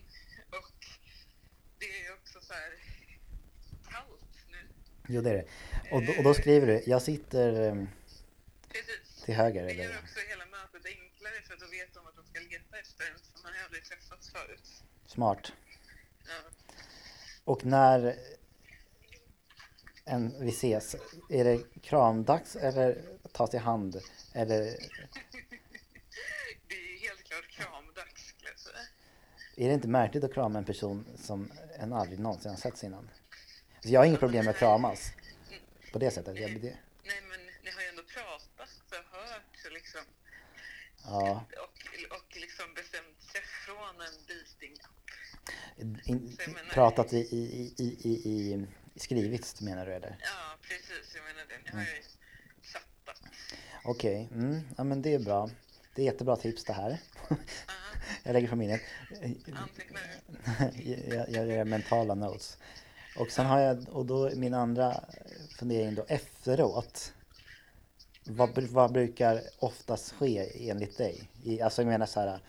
Och 0.51 0.87
det 1.79 2.07
är 2.07 2.15
också 2.15 2.41
så 2.41 2.53
här 2.53 2.71
kallt 3.91 4.47
nu. 4.51 4.59
Jo, 5.09 5.21
det 5.23 5.31
är 5.31 5.35
det. 5.35 5.47
Och 5.91 6.03
då, 6.03 6.13
och 6.19 6.25
då 6.25 6.35
skriver 6.35 6.67
du, 6.67 6.83
jag 6.87 7.03
sitter 7.03 7.69
eh, 7.69 7.85
Precis. 8.69 9.25
till 9.25 9.35
höger 9.35 9.65
Det 9.65 9.73
gör 9.73 9.99
också 9.99 10.21
hela 10.29 10.47
mötet 10.47 10.87
enklare 10.87 11.43
för 11.43 11.57
då 11.57 11.67
vet 11.67 11.95
de 11.95 12.07
att 12.07 12.17
de 12.17 12.27
ska 12.27 12.41
leta 12.41 12.79
efter 12.79 13.05
en 13.11 13.19
som 13.19 13.43
man 13.43 13.53
aldrig 13.65 13.85
träffats 13.85 14.31
förut. 14.33 14.85
Smart. 15.07 15.53
Ja. 16.25 16.51
Och 17.45 17.65
när 17.65 18.17
en, 20.05 20.45
vi 20.45 20.49
ses, 20.49 20.97
är 21.31 21.45
det 21.45 21.81
kramdags 21.83 22.57
eller 22.57 23.20
tas 23.33 23.55
i 23.55 23.59
hand? 23.59 24.01
Eller 24.33 24.65
Det 26.69 26.75
är 26.75 26.99
helt 27.09 27.25
klart 27.25 27.49
kramdags 27.49 28.27
skulle 28.27 28.51
jag 28.51 28.59
säga. 28.59 28.79
är 29.57 29.69
det 29.69 29.75
inte 29.75 29.89
märkligt 29.89 30.25
att 30.25 30.35
krama 30.35 30.59
en 30.59 30.65
person 30.65 31.05
som 31.17 31.53
en 31.79 31.93
aldrig 31.93 32.19
någonsin 32.19 32.51
har 32.51 32.59
setts 32.59 32.85
innan? 32.85 33.11
Så 33.81 33.89
jag 33.89 34.01
har 34.01 34.05
inget 34.07 34.21
problem 34.21 34.45
med 34.45 34.53
att 34.53 34.59
kramas 34.59 35.13
på 35.93 35.99
det 35.99 36.11
sättet. 36.11 36.39
Jag, 36.41 36.61
det, 36.61 36.77
Nej 37.05 37.21
men 37.31 37.41
ni 37.65 37.71
har 37.71 37.83
ju 37.83 37.89
ändå 37.89 38.03
pratat 38.03 38.71
och 38.91 39.19
hört 39.19 39.67
och 39.67 39.73
liksom 39.73 40.01
ja, 41.05 41.45
och, 41.57 42.17
och 42.17 42.37
liksom 42.37 42.75
bestämt 42.75 43.23
sig 43.33 43.41
från 43.67 44.01
en 44.01 44.27
dejting. 44.27 44.77
in, 46.05 46.37
pratat 46.71 47.13
i, 47.13 47.17
i, 47.19 47.75
i, 47.79 47.85
i, 48.09 48.13
i, 48.31 48.67
skrivits 48.97 49.61
menar 49.61 49.87
du 49.87 49.93
eller? 49.95 50.17
Ja 50.21 50.57
precis, 50.63 51.15
jag 51.15 51.25
menar 51.25 51.47
det. 51.49 51.59
Ni 51.65 51.71
har 51.79 51.85
ju. 51.85 52.03
Okej, 53.85 54.29
mm, 54.33 54.61
ja 54.77 54.85
men 54.85 55.03
det 55.03 55.15
är 55.15 55.19
bra. 55.19 55.51
Det 55.95 56.03
är 56.03 56.07
jättebra 56.07 56.37
tips 56.37 56.65
det 56.65 56.73
här. 56.73 56.99
Jag 58.23 58.33
lägger 58.33 58.49
på 58.49 58.57
minnet. 58.57 58.81
Antecknar 59.55 60.01
du? 60.77 61.15
jag, 61.15 61.31
jag 61.31 61.47
gör 61.47 61.65
mentala 61.65 62.15
notes. 62.15 62.59
Och 63.17 63.31
sen 63.31 63.47
har 63.47 63.61
jag, 63.61 63.89
och 63.89 64.07
då 64.07 64.25
är 64.25 64.37
min 64.37 64.55
andra 64.55 65.05
fundering 65.59 65.95
då 65.95 66.05
efteråt. 66.09 67.13
Vad, 68.25 68.59
vad 68.59 68.93
brukar 68.93 69.43
oftast 69.59 70.13
ske 70.13 70.69
enligt 70.71 70.99
dig? 70.99 71.31
I, 71.45 71.61
alltså 71.61 71.83
jag 71.83 71.89
menar 71.89 72.07
så 72.07 72.21
här. 72.21 72.29
Eh, 72.29 72.41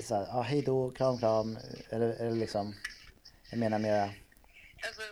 så 0.00 0.14
här, 0.14 0.26
ah, 0.30 0.42
hej 0.42 0.62
då, 0.62 0.90
kram 0.90 1.18
kram. 1.18 1.58
Eller, 1.90 2.08
eller 2.08 2.36
liksom. 2.36 2.74
Jag 3.50 3.58
menar 3.58 3.78
mera. 3.78 4.02
Alltså, 4.02 5.02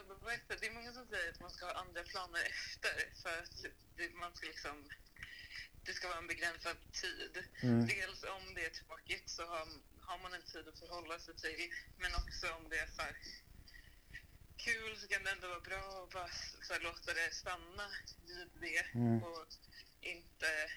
det? 0.60 0.66
är 0.66 0.74
många 0.74 0.92
som 0.92 1.06
säger 1.06 1.30
att 1.30 1.40
man 1.40 1.50
ska 1.50 1.66
ha 1.66 1.72
andra 1.72 2.02
planer 2.02 2.40
efter 2.40 3.22
för 3.22 3.38
att 3.42 3.66
man 4.14 4.34
ska 4.34 4.46
liksom 4.46 4.88
det 5.84 5.94
ska 5.94 6.08
vara 6.08 6.18
en 6.18 6.26
begränsad 6.26 6.76
tid. 6.92 7.44
Mm. 7.62 7.86
Dels 7.86 8.22
om 8.22 8.54
det 8.54 8.64
är 8.66 8.70
tråkigt 8.70 9.30
så 9.30 9.46
har, 9.46 9.68
har 10.00 10.18
man 10.18 10.34
en 10.34 10.42
tid 10.42 10.68
att 10.68 10.78
förhålla 10.78 11.18
sig 11.18 11.34
till 11.36 11.72
men 11.98 12.14
också 12.14 12.52
om 12.52 12.68
det 12.68 12.78
är 12.78 12.86
så 12.86 13.02
här, 13.02 13.16
kul 14.56 14.96
så 15.00 15.08
kan 15.08 15.24
det 15.24 15.30
ändå 15.30 15.48
vara 15.48 15.60
bra 15.60 16.04
att 16.04 16.10
bara 16.10 16.28
så 16.62 16.72
här, 16.72 16.80
låta 16.80 17.14
det 17.14 17.34
stanna 17.34 17.88
vid 18.26 18.50
det 18.60 18.86
Mm. 18.94 19.22
och 19.22 19.46
inte 20.00 20.70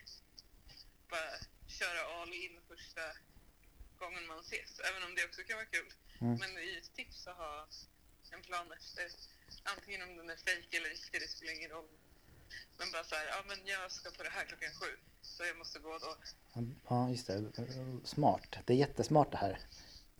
bara 1.09 1.31
köra 1.67 2.01
all 2.21 2.33
in 2.33 2.61
första 2.67 3.01
gången 3.97 4.27
man 4.27 4.39
ses. 4.39 4.79
Även 4.79 5.03
om 5.03 5.15
det 5.15 5.25
också 5.25 5.43
kan 5.43 5.57
vara 5.57 5.65
kul. 5.65 5.93
Mm. 6.21 6.35
Men 6.39 6.57
i 6.57 6.77
ett 6.77 6.95
tips 6.95 7.27
att 7.27 7.37
ha 7.37 7.67
en 8.31 8.41
plan 8.41 8.71
efter. 8.71 9.07
Antingen 9.63 10.01
om 10.01 10.17
den 10.17 10.29
är 10.29 10.37
fejk 10.37 10.73
eller 10.73 10.89
riktig, 10.89 11.21
det 11.21 11.27
spelar 11.27 11.53
ingen 11.53 11.69
roll. 11.69 11.89
Men 12.77 12.91
bara 12.91 13.03
så 13.03 13.15
här, 13.15 13.25
ja 13.25 13.43
men 13.47 13.57
jag 13.65 13.91
ska 13.91 14.11
på 14.11 14.23
det 14.23 14.29
här 14.29 14.45
klockan 14.45 14.69
sju. 14.73 14.85
Så 15.21 15.43
jag 15.43 15.57
måste 15.57 15.79
gå 15.79 15.97
då. 15.97 16.15
Ja, 16.89 17.09
just 17.09 17.27
det. 17.27 17.43
Smart. 18.03 18.55
Det 18.65 18.73
är 18.73 18.77
jättesmart 18.77 19.31
det 19.31 19.37
här. 19.37 19.59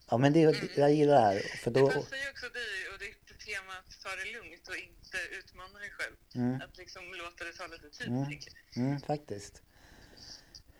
Ja, 0.10 0.18
men 0.18 0.34
det, 0.34 0.40
jag 0.76 0.92
gillar 0.94 1.14
det 1.16 1.22
här. 1.22 1.40
För 1.64 1.72
Det 1.72 1.80
då, 1.80 1.88
passar 1.88 2.18
ju 2.18 2.30
också 2.30 2.50
dig 2.50 2.90
och 2.94 3.00
ditt 3.00 3.40
tema 3.46 3.74
att 3.80 4.02
ta 4.04 4.10
det 4.10 4.26
lugnt 4.32 4.68
och 4.68 4.76
inte 4.76 5.18
utmana 5.40 5.80
dig 5.80 5.90
själv. 5.92 6.16
Mm. 6.36 6.62
Att 6.62 6.78
liksom 6.78 7.04
låta 7.14 7.44
det 7.44 7.54
ta 7.54 7.68
lite 7.68 7.90
tid, 7.90 8.08
Mm. 8.08 8.26
tänker. 8.26 8.54
Mm, 8.76 9.02
faktiskt. 9.02 9.62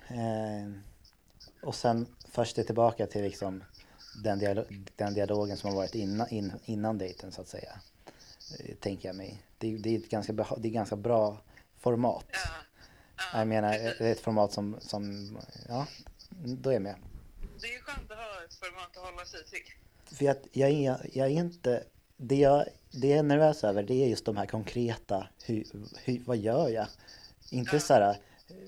Eh, 0.08 0.72
och 1.62 1.76
sen 1.76 2.16
först 2.32 2.58
är 2.58 2.64
tillbaka 2.64 3.08
till 3.08 3.22
liksom 3.24 3.64
den, 4.24 4.40
dialog, 4.40 4.90
den 4.96 5.14
dialogen 5.14 5.58
som 5.58 5.70
har 5.70 5.78
varit 5.78 5.96
innan, 5.96 6.30
in, 6.30 6.54
innan 6.66 6.98
dejten 6.98 7.32
så 7.32 7.42
att 7.42 7.48
säga. 7.48 7.80
Eh, 8.60 8.76
tänker 8.76 9.10
jag 9.10 9.16
mig. 9.16 9.42
Det, 9.58 9.78
det, 9.78 9.96
är 9.96 10.00
ett 10.00 10.10
ganska, 10.10 10.34
det 10.34 10.68
är 10.68 10.72
ganska 10.72 10.96
bra 10.96 11.38
format. 11.80 12.26
Ja. 12.32 12.40
ja 13.18 13.40
jag 13.40 13.48
menar 13.48 13.74
är 13.74 14.02
ett 14.02 14.20
format 14.20 14.54
som, 14.54 14.78
som, 14.80 15.38
ja, 15.68 15.88
då 16.30 16.70
är 16.70 16.74
jag 16.74 16.82
med. 16.82 16.96
Det 17.62 17.68
är 17.68 17.80
skönt 17.80 18.12
att 18.12 18.18
ha 18.18 18.44
ett 18.46 18.54
format 18.54 18.98
att 18.98 19.04
hålla 19.04 19.26
sig 19.26 19.44
till. 19.46 20.18
För 20.18 20.30
att 20.30 20.48
jag, 20.52 20.70
är, 20.70 21.10
jag 21.14 21.28
är 21.28 21.32
inte, 21.32 21.84
det 22.18 22.36
jag, 22.36 22.66
det 22.92 23.08
jag 23.08 23.20
är 23.20 23.24
nervös 23.24 23.64
över 23.64 23.84
det 23.84 23.94
är 23.94 24.08
just 24.08 24.26
de 24.26 24.38
här 24.38 24.46
konkreta, 24.46 25.28
hur, 25.44 25.66
hur, 26.04 26.22
vad 26.26 26.38
gör 26.38 26.70
jag? 26.70 26.88
Inte 27.50 27.80
så 27.80 27.94
här, 27.94 28.18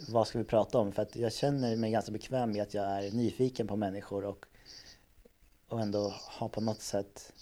vad 0.09 0.27
ska 0.27 0.37
vi 0.37 0.45
prata 0.45 0.77
om? 0.77 0.91
För 0.91 1.01
att 1.01 1.15
jag 1.15 1.33
känner 1.33 1.75
mig 1.75 1.91
ganska 1.91 2.11
bekväm 2.11 2.51
med 2.51 2.61
att 2.61 2.73
jag 2.73 3.05
är 3.05 3.11
nyfiken 3.11 3.67
på 3.67 3.75
människor 3.75 4.25
och, 4.25 4.45
och 5.67 5.81
ändå 5.81 6.13
har 6.17 6.49
på 6.49 6.61
något 6.61 6.81
sätt 6.81 7.33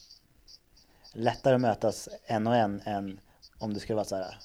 lättare 1.16 1.56
att 1.56 1.62
mötas 1.62 2.10
en 2.26 2.48
och 2.48 2.56
en 2.56 2.82
än 2.86 3.20
om 3.58 3.74
det 3.74 3.80
skulle 3.80 3.96
vara 3.96 4.06
så 4.06 4.16
här, 4.16 4.38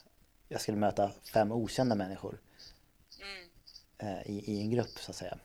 jag 0.48 0.60
skulle 0.60 0.76
möta 0.78 1.10
fem 1.32 1.52
okända 1.52 1.94
människor 1.94 2.40
Mm. 3.22 3.48
eh, 4.16 4.30
i, 4.30 4.52
i 4.52 4.60
en 4.60 4.70
grupp 4.70 4.98
så 4.98 5.10
att 5.10 5.16
säga. 5.16 5.38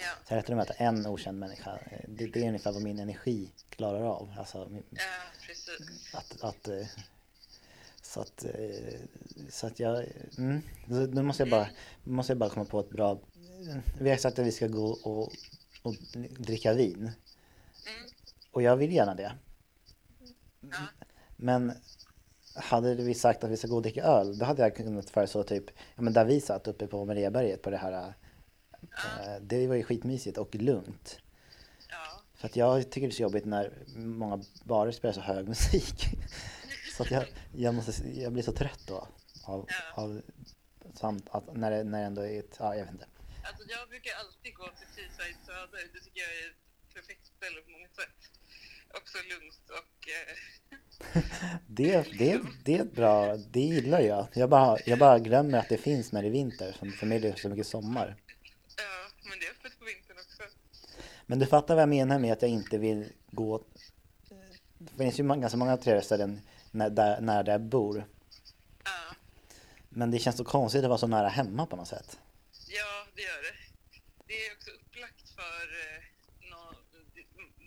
Ja. 0.00 0.10
Så 0.26 0.32
jag 0.32 0.32
är 0.32 0.36
lättare 0.36 0.52
att 0.60 0.68
möta 0.68 0.74
en 0.84 1.06
okänd 1.06 1.38
människa. 1.38 1.78
Det, 2.08 2.26
det 2.26 2.42
är 2.44 2.48
ungefär 2.48 2.72
vad 2.72 2.82
min 2.82 2.98
energi 2.98 3.50
klarar 3.68 4.02
av. 4.02 4.34
Alltså, 4.38 4.68
min- 4.70 4.84
ja, 4.90 5.00
precis. 5.46 6.14
att, 6.14 6.42
att, 6.44 6.68
eh, 6.68 6.86
så 8.02 8.20
att, 8.20 8.44
eh, 8.44 8.98
så 9.50 9.66
att 9.66 9.80
jag, 9.80 10.04
mm, 10.38 10.62
nu 10.86 11.22
måste 11.22 11.42
jag 11.42 11.50
bara, 11.50 11.68
måste 12.04 12.30
jag 12.30 12.38
bara 12.38 12.50
komma 12.50 12.64
på 12.66 12.80
ett 12.80 12.90
bra, 12.90 13.18
vi 14.00 14.10
har 14.10 14.16
sagt 14.16 14.38
att 14.38 14.46
vi 14.46 14.52
ska 14.52 14.66
gå 14.66 14.86
och, 14.86 15.32
och 15.82 15.94
dricka 16.38 16.72
vin. 16.72 16.96
Mm. 16.98 17.12
Och 18.50 18.62
jag 18.62 18.76
vill 18.76 18.92
gärna 18.92 19.14
det. 19.14 19.32
Ja. 20.72 21.06
Men 21.36 21.72
hade 22.54 22.94
vi 22.94 23.14
sagt 23.14 23.44
att 23.44 23.50
vi 23.50 23.56
ska 23.56 23.68
gå 23.68 23.76
och 23.76 23.82
dricka 23.82 24.02
öl, 24.04 24.38
då 24.38 24.44
hade 24.44 24.62
jag 24.62 24.76
kunnat 24.76 25.10
föreslå 25.10 25.42
typ, 25.42 25.64
ja 25.94 26.02
men 26.02 26.12
där 26.12 26.24
vi 26.24 26.40
satt 26.40 26.66
uppe 26.68 26.86
på 26.86 27.04
Mariaberget 27.04 27.62
på 27.62 27.70
det 27.70 27.76
här, 27.76 28.14
eh, 28.82 29.40
det 29.40 29.66
var 29.66 29.74
ju 29.74 29.82
skitmysigt 29.82 30.38
och 30.38 30.54
lugnt. 30.54 31.18
ja. 31.90 32.20
För 32.34 32.48
att 32.48 32.56
jag 32.56 32.90
tycker 32.90 33.06
det 33.08 33.12
är 33.12 33.16
så 33.16 33.22
jobbigt 33.22 33.44
när 33.44 33.72
många 33.96 34.42
barer 34.64 34.92
spelar 34.92 35.12
så 35.12 35.20
hög 35.20 35.48
musik. 35.48 36.04
Så 36.96 37.02
att 37.02 37.10
jag, 37.10 37.24
jag, 37.52 37.74
måste, 37.74 38.20
jag 38.20 38.32
blir 38.32 38.42
så 38.42 38.52
trött 38.52 38.80
då. 38.86 39.08
Av, 39.44 39.66
Ja. 39.68 40.02
av, 40.02 40.22
samt 40.94 41.28
att 41.30 41.56
när 41.56 41.70
det, 41.70 41.84
när 41.84 41.98
det 42.00 42.06
ändå 42.06 42.22
är 42.22 42.38
ett, 42.38 42.56
ja 42.58 42.74
jag 42.74 42.84
vet 42.84 42.92
inte. 42.92 43.06
Alltså 43.48 43.64
jag 43.68 43.88
brukar 43.88 44.12
alltid 44.14 44.54
gå 44.54 44.64
till 44.78 44.86
Teesside 44.96 45.36
Söder. 45.46 45.88
Det 45.92 46.00
tycker 46.00 46.20
jag 46.20 46.30
är 46.30 46.50
ett 46.50 46.94
perfekt 46.94 47.26
ställe 47.26 47.60
på 47.64 47.70
många 47.70 47.88
sätt. 47.88 48.23
Också 48.96 49.18
lugnt 49.30 49.70
och... 49.70 50.08
Eh, 50.08 50.36
Det, 51.66 52.18
det, 52.18 52.40
det 52.64 52.74
är 52.74 52.84
bra, 52.84 53.36
det 53.36 53.60
gillar 53.60 54.00
jag. 54.00 54.26
Jag 54.34 54.50
bara, 54.50 54.78
jag 54.86 54.98
bara 54.98 55.18
glömmer 55.18 55.58
att 55.58 55.68
det 55.68 55.76
finns 55.78 56.12
när 56.12 56.22
det 56.22 56.28
är 56.28 56.32
vinter. 56.32 56.72
För, 56.98 57.06
mig 57.06 57.18
är 57.18 57.22
det 57.22 57.38
så 57.38 57.48
mycket 57.48 57.66
sommar. 57.66 58.16
ja, 58.76 59.28
men 59.28 59.38
det 59.38 59.46
är 59.46 59.50
öppet 59.50 59.78
på 59.78 59.84
vintern 59.84 60.16
också. 60.18 60.42
Men 61.26 61.38
du 61.38 61.46
fattar 61.46 61.74
vad 61.74 61.82
jag 61.82 61.88
menar 61.88 62.18
med 62.18 62.32
att 62.32 62.42
jag 62.42 62.50
inte 62.50 62.78
vill 62.78 63.12
gå... 63.30 63.64
Det 64.78 64.96
finns 64.98 65.18
ju 65.20 65.24
ganska 65.28 65.56
många 65.56 65.76
trevliga 65.76 66.02
ställen 66.04 66.40
när, 66.70 66.90
där, 66.90 67.20
där 67.20 67.52
jag 67.52 67.60
bor. 67.60 68.04
Ja, 68.84 69.14
Men 69.88 70.10
det 70.10 70.18
känns 70.18 70.36
så 70.36 70.44
konstigt 70.44 70.82
att 70.84 70.88
vara 70.88 70.98
så 70.98 71.06
nära 71.06 71.28
hemma 71.28 71.66
på 71.66 71.76
något 71.76 71.88
sätt. 71.88 72.18
ja, 72.68 73.06
det 73.14 73.22
gör 73.22 73.42
det. 73.42 73.54
Det 74.26 74.46
är 74.46 74.52
också 74.56 74.70
upplagt 74.70 75.28
för 75.28 75.64
eh, 75.80 76.04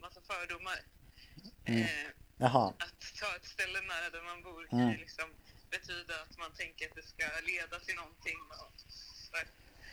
massa 0.01 0.21
fördomar. 0.21 0.96
Eh, 1.67 2.07
Jaha. 2.37 2.73
att 2.79 3.01
ta 3.19 3.35
ett 3.35 3.45
ställe 3.45 3.81
nära 3.81 4.09
där 4.09 4.21
man 4.23 4.41
bor 4.41 4.67
kan 4.67 4.79
Mm. 4.79 4.91
ju 4.91 4.97
liksom 4.97 5.29
betyda 5.69 6.21
att 6.21 6.37
man 6.37 6.51
tänker 6.53 6.89
att 6.89 6.95
det 6.95 7.07
ska 7.13 7.25
leda 7.43 7.79
till 7.79 7.95
någonting. 7.95 8.39
Och 8.51 8.73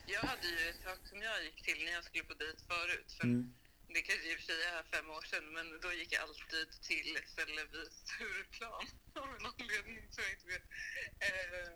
jag 0.06 0.20
hade 0.20 0.46
ju 0.48 0.68
ett 0.70 0.82
tag 0.84 0.98
som 1.10 1.22
jag 1.22 1.44
gick 1.44 1.62
till 1.62 1.84
när 1.84 1.92
jag 1.92 2.04
skulle 2.04 2.24
på 2.24 2.34
dejt 2.34 2.60
förut. 2.68 3.12
För 3.18 3.24
Mm. 3.24 3.54
det 3.88 4.02
kanske 4.02 4.28
i 4.30 4.34
och 4.34 4.38
för 4.38 4.46
sig 4.46 4.62
är 4.64 4.82
fem 4.82 5.10
år 5.10 5.22
sedan, 5.22 5.52
men 5.52 5.80
då 5.80 5.92
gick 5.92 6.12
jag 6.12 6.22
alltid 6.22 6.68
till 6.82 7.16
ett 7.16 7.28
ställe 7.28 7.64
vid 7.72 7.92
Stureplan 7.92 8.86
av 9.22 9.28
en 9.36 9.46
anledning 9.46 10.02
som 10.10 10.22
jag 10.24 10.32
inte 10.32 10.46
vet. 10.46 10.64
Eh, 11.28 11.68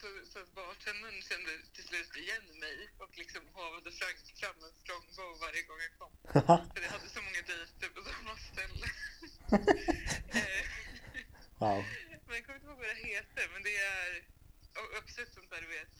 så, 0.00 0.06
så 0.32 0.38
att 0.38 0.54
bartendern 0.54 1.22
kände 1.22 1.50
till 1.74 1.84
slut 1.84 2.16
igen 2.16 2.46
mig 2.60 2.88
och 2.98 3.18
liksom 3.18 3.42
havade 3.54 3.92
fram, 3.92 4.56
en 4.66 4.72
strongbow 4.82 5.38
varje 5.40 5.62
gång 5.62 5.80
jag 5.88 5.94
kom. 5.98 6.12
För 6.74 6.82
jag 6.82 6.90
hade 6.90 7.08
så 7.08 7.22
många 7.22 7.42
dejter 7.46 7.88
på 7.88 8.00
samma 8.10 8.36
ställe. 8.36 8.86
Eh, 10.28 10.64
Wow. 11.58 11.84
men 12.26 12.34
jag 12.36 12.44
kommer 12.44 12.56
inte 12.56 12.66
ihåg 12.66 12.78
vad 12.78 12.88
det 12.88 13.08
heter, 13.08 13.48
men 13.52 13.62
det 13.62 13.76
är 13.76 14.24
också 14.98 15.20
ett 15.22 15.32
sånt 15.34 15.50
där, 15.50 15.60
du 15.60 15.66
vet, 15.66 15.94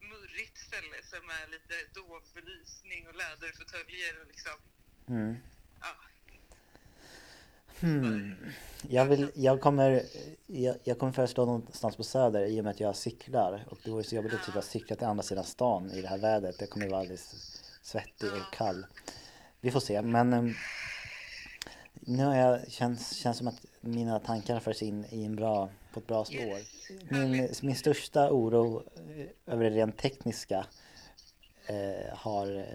murrigt 0.00 0.58
ställe 0.58 1.02
som 1.02 1.30
är 1.30 1.46
lite 1.46 1.74
dov 1.94 2.22
belysning 2.34 3.08
och 3.08 3.14
läderfåtöljer 3.14 4.20
och 4.20 4.26
liksom, 4.26 4.58
Mm. 5.08 5.36
ja. 5.80 5.94
Hmm. 7.80 8.34
Jag, 8.88 9.04
vill, 9.04 9.30
jag, 9.34 9.60
kommer, 9.60 10.02
jag, 10.46 10.76
jag 10.84 10.98
kommer 10.98 11.12
föreslå 11.12 11.44
någonstans 11.44 11.96
på 11.96 12.04
Söder 12.04 12.44
i 12.44 12.60
och 12.60 12.64
med 12.64 12.70
att 12.70 12.80
jag 12.80 12.96
cyklar. 12.96 13.64
Och 13.70 13.78
det 13.84 13.90
vore 13.90 14.04
så 14.04 14.16
jobbigt 14.16 14.34
också 14.34 14.50
att 14.50 14.54
typ 14.54 14.64
cykla 14.64 14.96
till 14.96 15.06
andra 15.06 15.22
sidan 15.22 15.44
stan 15.44 15.90
i 15.90 16.02
det 16.02 16.08
här 16.08 16.18
vädret. 16.18 16.56
Jag 16.60 16.70
kommer 16.70 16.88
vara 16.88 17.00
alldeles 17.00 17.34
svettig 17.82 18.32
och 18.32 18.54
kall. 18.54 18.86
Vi 19.60 19.70
får 19.70 19.80
se. 19.80 20.02
Men 20.02 20.32
ehm, 20.32 20.54
nu 21.94 22.24
har 22.24 22.36
jag, 22.36 22.70
känns, 22.70 23.12
känns 23.12 23.38
som 23.38 23.48
att 23.48 23.66
mina 23.80 24.18
tankar 24.18 24.60
förs 24.60 24.82
in 24.82 25.04
i 25.10 25.24
en 25.24 25.36
bra, 25.36 25.68
på 25.92 26.00
ett 26.00 26.06
bra 26.06 26.24
spår. 26.24 26.58
Min, 27.12 27.48
min 27.62 27.76
största 27.76 28.30
oro 28.30 28.82
eh, 29.16 29.54
över 29.54 29.64
det 29.64 29.76
rent 29.76 29.96
tekniska 29.96 30.66
eh, 31.66 32.14
har, 32.16 32.66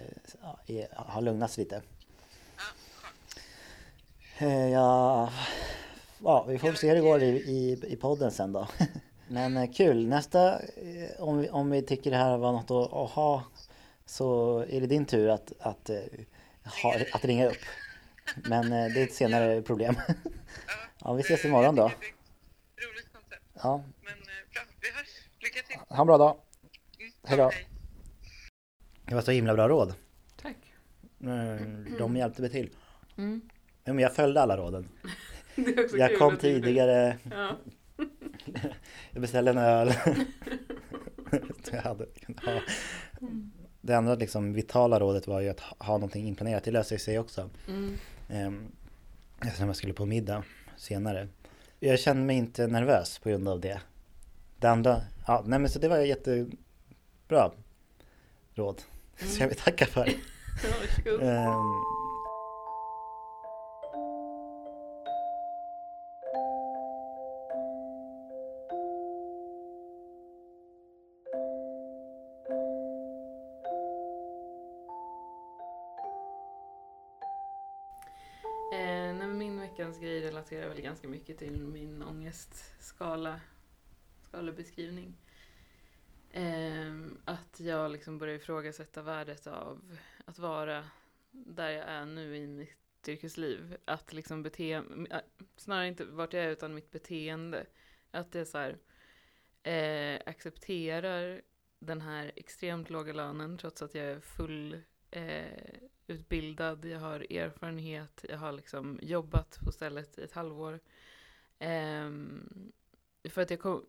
eh, 0.66 0.84
har 0.92 1.22
lugnats 1.22 1.58
lite. 1.58 1.82
Ja. 4.44 4.50
Eh, 4.50 4.68
Ja, 4.70 5.30
ja, 6.22 6.44
vi 6.48 6.58
får 6.58 6.68
väl 6.68 6.76
se 6.76 6.88
hur 6.88 6.94
det 6.94 7.00
går 7.00 7.22
i, 7.22 7.26
i, 7.28 7.72
i 7.92 7.96
podden 7.96 8.30
sen 8.30 8.52
då. 8.52 8.68
Men 9.28 9.56
eh, 9.56 9.70
kul, 9.72 10.06
nästa, 10.08 10.58
eh, 10.62 11.10
om 11.22 11.38
vi, 11.38 11.48
om 11.50 11.70
vi 11.70 11.82
tycker 11.82 12.10
det 12.10 12.16
här 12.16 12.36
var 12.36 12.52
något 12.52 12.70
att, 12.70 12.92
att 12.92 13.10
ha 13.10 13.42
så 14.06 14.58
är 14.58 14.80
det 14.80 14.86
din 14.86 15.06
tur 15.06 15.28
att, 15.28 15.52
att, 15.60 15.90
ha, 16.82 16.94
att 17.12 17.24
ringa 17.24 17.46
upp. 17.48 17.56
Men 18.48 18.70
det 18.70 19.00
är 19.00 19.04
ett 19.04 19.14
senare 19.14 19.62
problem. 19.62 19.96
Ja, 21.06 21.12
vi 21.12 21.20
ses 21.22 21.44
imorgon 21.44 21.74
då. 21.76 21.82
Roligt 21.82 23.12
koncept. 23.12 23.42
Ja, 23.62 23.76
Men 24.02 24.12
bra, 24.52 24.62
vi 24.80 24.88
hörs. 24.90 25.08
Lycka 25.40 25.60
till. 25.68 25.76
ha 25.96 26.00
en 26.00 26.06
bra 26.06 26.18
dag. 26.18 26.36
Mm, 26.98 27.12
Hej 27.24 27.38
då. 27.38 27.50
Det 29.06 29.14
var 29.14 29.22
så 29.22 29.30
himla 29.30 29.54
bra 29.54 29.68
råd. 29.68 29.94
Tack. 30.42 30.56
Mm, 31.20 31.96
De 31.98 32.16
hjälpte 32.16 32.40
mig 32.42 32.50
till. 32.50 32.70
Mm. 33.16 33.40
Ja, 33.84 33.92
Men 33.92 33.98
jag 33.98 34.14
följde 34.14 34.42
alla 34.42 34.56
råden. 34.56 34.88
Jag 35.98 36.18
kom 36.18 36.36
tidigare, 36.36 37.18
Ja. 37.30 37.56
jag 39.10 39.20
beställde 39.22 39.50
en 39.50 39.58
öl. 39.58 39.92
jag 41.72 41.82
hade, 41.82 42.06
ja. 42.46 42.60
Det 43.80 43.94
andra 43.94 44.14
liksom 44.14 44.52
vitala 44.52 45.00
rådet 45.00 45.26
var 45.26 45.40
ju 45.40 45.48
att 45.48 45.60
ha 45.60 45.94
någonting 45.94 46.26
inplanerat. 46.28 46.64
Det 46.64 46.70
löser 46.70 46.98
sig 46.98 47.18
också. 47.18 47.50
Mm. 47.68 47.96
Ehm, 48.28 48.66
Eftersom 49.42 49.66
jag 49.66 49.76
skulle 49.76 49.92
på 49.92 50.06
middag 50.06 50.42
senare. 50.76 51.28
Jag 51.80 51.98
kände 51.98 52.22
mig 52.22 52.36
inte 52.36 52.66
nervös 52.66 53.18
på 53.18 53.28
grund 53.28 53.48
av 53.48 53.60
det. 53.60 53.80
Det 54.58 54.66
andra, 54.70 55.00
ja 55.26 55.42
nej 55.46 55.58
men 55.58 55.70
så 55.70 55.78
det 55.78 55.88
var 55.88 55.98
jättebra 55.98 57.50
råd. 58.54 58.82
Så 59.16 59.42
jag 59.42 59.48
vill 59.48 59.56
tacka 59.58 59.86
för. 59.86 60.08
Varsågod. 60.62 61.22
Ehm, 61.22 61.93
ganska 80.94 81.08
mycket 81.08 81.38
till 81.38 81.66
min 81.66 82.02
ångestskala, 82.02 83.40
skalebeskrivning. 84.22 85.16
Eh, 86.30 86.94
att 87.24 87.60
jag 87.60 87.90
liksom 87.90 88.18
börjar 88.18 88.34
ifrågasätta 88.34 89.02
värdet 89.02 89.46
av 89.46 89.98
att 90.24 90.38
vara 90.38 90.84
där 91.30 91.70
jag 91.70 91.88
är 91.88 92.06
nu 92.06 92.36
i 92.36 92.46
mitt 92.46 93.08
yrkesliv. 93.08 93.76
Att 93.84 94.12
liksom 94.12 94.42
bete, 94.42 94.72
äh, 95.10 95.18
snarare 95.56 95.88
inte 95.88 96.04
vart 96.04 96.32
jag 96.32 96.44
är 96.44 96.50
utan 96.50 96.74
mitt 96.74 96.90
beteende. 96.90 97.66
Att 98.10 98.34
jag 98.34 98.46
så 98.46 98.58
här, 98.58 98.78
eh, 99.62 100.20
accepterar 100.26 101.42
den 101.78 102.00
här 102.00 102.32
extremt 102.36 102.90
låga 102.90 103.12
lönen 103.12 103.58
trots 103.58 103.82
att 103.82 103.94
jag 103.94 104.06
är 104.06 104.20
full 104.20 104.80
eh, 105.14 105.80
utbildad, 106.06 106.84
jag 106.84 107.00
har 107.00 107.32
erfarenhet, 107.32 108.24
jag 108.28 108.38
har 108.38 108.52
liksom 108.52 108.98
jobbat 109.02 109.58
på 109.64 109.72
stället 109.72 110.18
i 110.18 110.22
ett 110.22 110.32
halvår. 110.32 110.80
Eh, 111.58 112.10
för 113.28 113.42
att 113.42 113.50
jag 113.50 113.60
kom, 113.60 113.86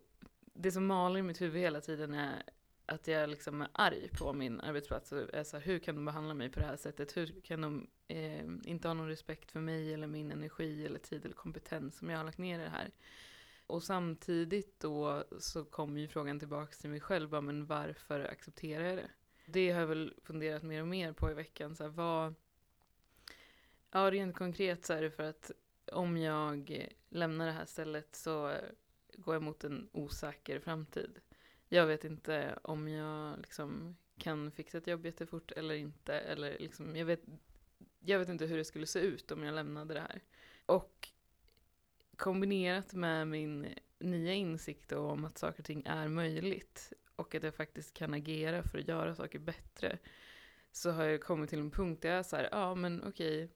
det 0.54 0.72
som 0.72 0.86
maler 0.86 1.18
i 1.18 1.22
mitt 1.22 1.40
huvud 1.40 1.62
hela 1.62 1.80
tiden 1.80 2.14
är 2.14 2.42
att 2.86 3.06
jag 3.06 3.30
liksom 3.30 3.62
är 3.62 3.68
arg 3.72 4.08
på 4.18 4.32
min 4.32 4.60
arbetsplats 4.60 5.12
och 5.12 5.34
är 5.34 5.44
så 5.44 5.56
här, 5.56 5.64
hur 5.64 5.78
kan 5.78 5.94
de 5.94 6.04
behandla 6.04 6.34
mig 6.34 6.50
på 6.50 6.60
det 6.60 6.66
här 6.66 6.76
sättet? 6.76 7.16
Hur 7.16 7.40
kan 7.40 7.60
de 7.60 7.86
eh, 8.08 8.44
inte 8.64 8.88
ha 8.88 8.94
någon 8.94 9.08
respekt 9.08 9.52
för 9.52 9.60
mig 9.60 9.94
eller 9.94 10.06
min 10.06 10.32
energi 10.32 10.86
eller 10.86 10.98
tid 10.98 11.24
eller 11.24 11.34
kompetens 11.34 11.98
som 11.98 12.10
jag 12.10 12.18
har 12.18 12.24
lagt 12.24 12.38
ner 12.38 12.60
i 12.60 12.62
det 12.62 12.68
här? 12.68 12.90
Och 13.66 13.82
samtidigt 13.82 14.80
då 14.80 15.24
så 15.38 15.64
kommer 15.64 16.00
ju 16.00 16.08
frågan 16.08 16.38
tillbaka 16.38 16.72
till 16.72 16.90
mig 16.90 17.00
själv, 17.00 17.28
bara, 17.28 17.40
men 17.40 17.66
varför 17.66 18.20
accepterar 18.24 18.84
jag 18.84 18.96
det? 18.96 19.10
Det 19.46 19.70
har 19.70 19.80
jag 19.80 19.86
väl 19.86 20.14
funderat 20.22 20.62
mer 20.62 20.80
och 20.80 20.88
mer 20.88 21.12
på 21.12 21.30
i 21.30 21.34
veckan. 21.34 21.76
Så 21.76 21.82
här, 21.84 21.90
vad... 21.90 22.34
Ja, 23.90 24.10
rent 24.10 24.36
konkret 24.36 24.84
så 24.84 24.92
är 24.92 25.02
det 25.02 25.10
för 25.10 25.22
att 25.22 25.50
om 25.92 26.16
jag 26.16 26.86
lämnar 27.08 27.46
det 27.46 27.52
här 27.52 27.66
stället 27.66 28.16
så 28.16 28.54
går 29.16 29.34
jag 29.34 29.42
mot 29.42 29.64
en 29.64 29.88
osäker 29.92 30.58
framtid. 30.58 31.20
Jag 31.68 31.86
vet 31.86 32.04
inte 32.04 32.58
om 32.62 32.88
jag 32.88 33.38
liksom 33.38 33.96
kan 34.18 34.50
fixa 34.50 34.78
ett 34.78 34.86
jobb 34.86 35.06
jättefort 35.06 35.52
eller 35.52 35.74
inte. 35.74 36.14
Eller 36.14 36.58
liksom, 36.58 36.96
jag, 36.96 37.06
vet, 37.06 37.22
jag 38.00 38.18
vet 38.18 38.28
inte 38.28 38.46
hur 38.46 38.56
det 38.56 38.64
skulle 38.64 38.86
se 38.86 39.00
ut 39.00 39.30
om 39.32 39.42
jag 39.42 39.54
lämnade 39.54 39.94
det 39.94 40.00
här. 40.00 40.22
Och 40.66 41.08
kombinerat 42.16 42.94
med 42.94 43.28
min 43.28 43.74
nya 43.98 44.34
insikt 44.34 44.92
om 44.92 45.24
att 45.24 45.38
saker 45.38 45.60
och 45.60 45.66
ting 45.66 45.82
är 45.86 46.08
möjligt 46.08 46.92
och 47.16 47.34
att 47.34 47.42
jag 47.42 47.54
faktiskt 47.54 47.94
kan 47.94 48.14
agera 48.14 48.62
för 48.62 48.78
att 48.78 48.88
göra 48.88 49.14
saker 49.14 49.38
bättre 49.38 49.98
så 50.72 50.90
har 50.90 51.04
jag 51.04 51.22
kommit 51.22 51.50
till 51.50 51.58
en 51.58 51.70
punkt 51.70 52.02
där 52.02 52.08
jag 52.08 52.18
är 52.18 52.22
så 52.22 52.36
här, 52.36 52.48
ja 52.52 52.74
men 52.74 53.04
okej, 53.04 53.50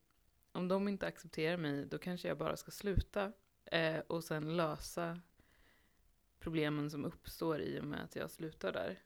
om 0.52 0.68
de 0.68 0.88
inte 0.88 1.06
accepterar 1.06 1.56
mig 1.56 1.86
då 1.86 1.98
kanske 1.98 2.28
jag 2.28 2.38
bara 2.38 2.56
ska 2.56 2.70
sluta 2.70 3.32
eh, 3.64 3.98
och 3.98 4.24
sen 4.24 4.56
lösa 4.56 5.20
problemen 6.38 6.90
som 6.90 7.04
uppstår 7.04 7.60
i 7.60 7.80
och 7.80 7.84
med 7.84 8.04
att 8.04 8.16
jag 8.16 8.30
slutar 8.30 8.72
där. 8.72 8.98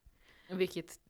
Vilket 0.49 1.01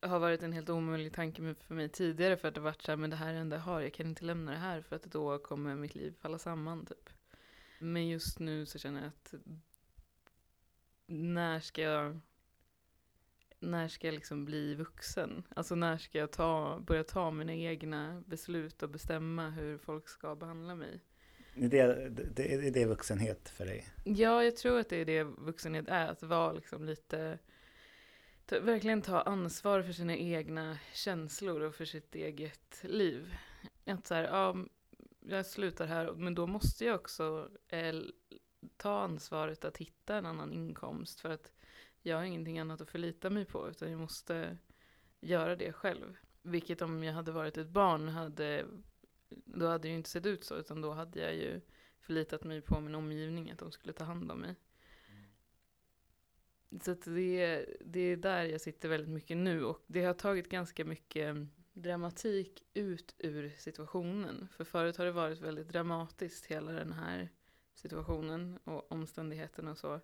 har 0.00 0.18
varit 0.18 0.42
en 0.42 0.52
helt 0.52 0.70
omöjlig 0.70 1.12
tanke 1.12 1.54
för 1.54 1.74
mig 1.74 1.88
tidigare 1.88 2.36
för 2.36 2.48
att 2.48 2.54
det 2.54 2.60
varit 2.60 2.82
så 2.82 2.92
här, 2.92 2.96
men 2.96 3.10
det 3.10 3.16
här 3.16 3.28
är 3.28 3.34
det 3.34 3.40
enda 3.40 3.56
jag 3.56 3.62
har, 3.62 3.80
jag 3.80 3.92
kan 3.92 4.06
inte 4.06 4.24
lämna 4.24 4.50
det 4.50 4.58
här 4.58 4.82
för 4.82 4.96
att 4.96 5.02
då 5.02 5.38
kommer 5.38 5.74
mitt 5.74 5.94
liv 5.94 6.14
falla 6.20 6.38
samman 6.38 6.86
typ. 6.86 7.10
Men 7.78 8.08
just 8.08 8.38
nu 8.38 8.66
så 8.66 8.78
känner 8.78 9.00
jag 9.00 9.08
att 9.08 9.34
när 11.06 11.60
ska 11.60 11.82
jag 11.82 12.20
när 13.60 13.88
ska 13.88 14.06
jag 14.06 14.14
liksom 14.14 14.44
bli 14.44 14.74
vuxen? 14.74 15.42
Alltså 15.56 15.74
när 15.74 15.98
ska 15.98 16.18
jag 16.18 16.30
ta, 16.30 16.80
börja 16.86 17.04
ta 17.04 17.30
mina 17.30 17.54
egna 17.54 18.22
beslut 18.26 18.82
och 18.82 18.90
bestämma 18.90 19.50
hur 19.50 19.78
folk 19.78 20.08
ska 20.08 20.34
behandla 20.34 20.74
mig? 20.74 21.00
det, 21.54 22.08
det, 22.08 22.24
det, 22.34 22.70
det 22.70 22.82
är 22.82 22.86
vuxenhet 22.86 23.48
för 23.48 23.66
dig. 23.66 23.86
Ja, 24.04 24.44
jag 24.44 24.56
tror 24.56 24.78
att 24.78 24.88
det 24.88 24.96
är 24.96 25.04
det 25.04 25.22
vuxenhet 25.22 25.88
är, 25.88 26.08
att 26.08 26.22
vara 26.22 26.52
liksom 26.52 26.84
lite 26.84 27.38
verkligen 28.46 29.02
ta 29.02 29.20
ansvar 29.20 29.82
för 29.82 29.92
sina 29.92 30.16
egna 30.16 30.78
känslor 30.92 31.60
och 31.60 31.74
för 31.74 31.84
sitt 31.84 32.14
eget 32.14 32.80
liv. 32.82 33.34
Att 33.86 34.06
så 34.06 34.14
här, 34.14 34.24
ja, 34.24 34.56
jag 35.20 35.46
slutar 35.46 35.86
här, 35.86 36.12
men 36.12 36.34
då 36.34 36.46
måste 36.46 36.84
jag 36.84 36.94
också 36.94 37.50
eh, 37.68 37.94
ta 38.76 39.00
ansvaret 39.00 39.64
att 39.64 39.76
hitta 39.76 40.16
en 40.16 40.26
annan 40.26 40.52
inkomst 40.52 41.20
för 41.20 41.30
att 41.30 41.52
jag 42.02 42.16
har 42.16 42.24
ingenting 42.24 42.58
annat 42.58 42.80
att 42.80 42.90
förlita 42.90 43.30
mig 43.30 43.44
på 43.44 43.68
utan 43.70 43.90
jag 43.90 44.00
måste 44.00 44.58
göra 45.20 45.56
det 45.56 45.72
själv. 45.72 46.16
Vilket 46.42 46.82
om 46.82 47.04
jag 47.04 47.14
hade 47.14 47.32
varit 47.32 47.56
ett 47.56 47.68
barn 47.68 48.08
hade, 48.08 48.66
då 49.28 49.66
hade 49.66 49.82
det 49.82 49.88
ju 49.88 49.94
inte 49.94 50.10
sett 50.10 50.26
ut 50.26 50.44
så 50.44 50.56
utan 50.56 50.80
då 50.80 50.92
hade 50.92 51.20
jag 51.20 51.34
ju 51.34 51.60
förlitat 52.00 52.44
mig 52.44 52.60
på 52.60 52.80
min 52.80 52.94
omgivning 52.94 53.50
att 53.50 53.58
de 53.58 53.72
skulle 53.72 53.92
ta 53.92 54.04
hand 54.04 54.30
om 54.30 54.38
mig. 54.38 54.54
Så 56.80 56.90
att 56.90 57.02
det, 57.02 57.66
det 57.80 58.00
är 58.00 58.16
där 58.16 58.44
jag 58.44 58.60
sitter 58.60 58.88
väldigt 58.88 59.10
mycket 59.10 59.36
nu 59.36 59.64
och 59.64 59.84
det 59.86 60.04
har 60.04 60.14
tagit 60.14 60.48
ganska 60.48 60.84
mycket 60.84 61.36
dramatik 61.72 62.64
ut 62.74 63.14
ur 63.18 63.54
situationen. 63.58 64.48
För 64.52 64.64
förut 64.64 64.96
har 64.96 65.04
det 65.04 65.12
varit 65.12 65.40
väldigt 65.40 65.68
dramatiskt 65.68 66.46
hela 66.46 66.72
den 66.72 66.92
här 66.92 67.28
situationen 67.74 68.58
och 68.64 68.92
omständigheterna 68.92 69.70
och 69.70 69.78
så. 69.78 70.00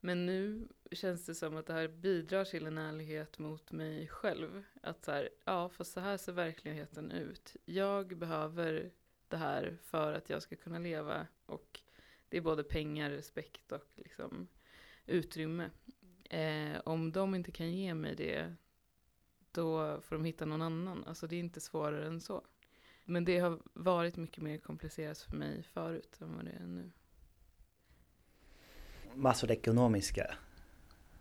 Men 0.00 0.26
nu 0.26 0.68
känns 0.90 1.26
det 1.26 1.34
som 1.34 1.56
att 1.56 1.66
det 1.66 1.72
här 1.72 1.88
bidrar 1.88 2.44
till 2.44 2.66
en 2.66 2.78
ärlighet 2.78 3.38
mot 3.38 3.72
mig 3.72 4.08
själv. 4.08 4.64
Att 4.82 5.04
så 5.04 5.12
här, 5.12 5.28
ja 5.44 5.68
fast 5.68 5.92
så 5.92 6.00
här 6.00 6.16
ser 6.16 6.32
verkligheten 6.32 7.10
ut. 7.10 7.56
Jag 7.64 8.18
behöver 8.18 8.90
det 9.28 9.36
här 9.36 9.78
för 9.82 10.12
att 10.12 10.30
jag 10.30 10.42
ska 10.42 10.56
kunna 10.56 10.78
leva 10.78 11.26
och 11.46 11.80
det 12.28 12.36
är 12.36 12.40
både 12.40 12.64
pengar, 12.64 13.10
respekt 13.10 13.72
och 13.72 13.86
liksom 13.94 14.48
utrymme. 15.06 15.70
Eh, 16.30 16.80
om 16.84 17.12
de 17.12 17.34
inte 17.34 17.52
kan 17.52 17.72
ge 17.72 17.94
mig 17.94 18.14
det 18.16 18.54
då 19.52 20.00
får 20.00 20.16
de 20.16 20.24
hitta 20.24 20.44
någon 20.44 20.62
annan. 20.62 21.04
Alltså 21.04 21.26
det 21.26 21.36
är 21.36 21.40
inte 21.40 21.60
svårare 21.60 22.06
än 22.06 22.20
så. 22.20 22.42
Men 23.04 23.24
det 23.24 23.38
har 23.38 23.58
varit 23.72 24.16
mycket 24.16 24.42
mer 24.42 24.58
komplicerat 24.58 25.18
för 25.18 25.36
mig 25.36 25.62
förut 25.62 26.20
än 26.20 26.36
vad 26.36 26.44
det 26.44 26.50
är 26.50 26.66
nu. 26.66 26.90
Massor 29.14 29.50
ekonomiska 29.50 30.34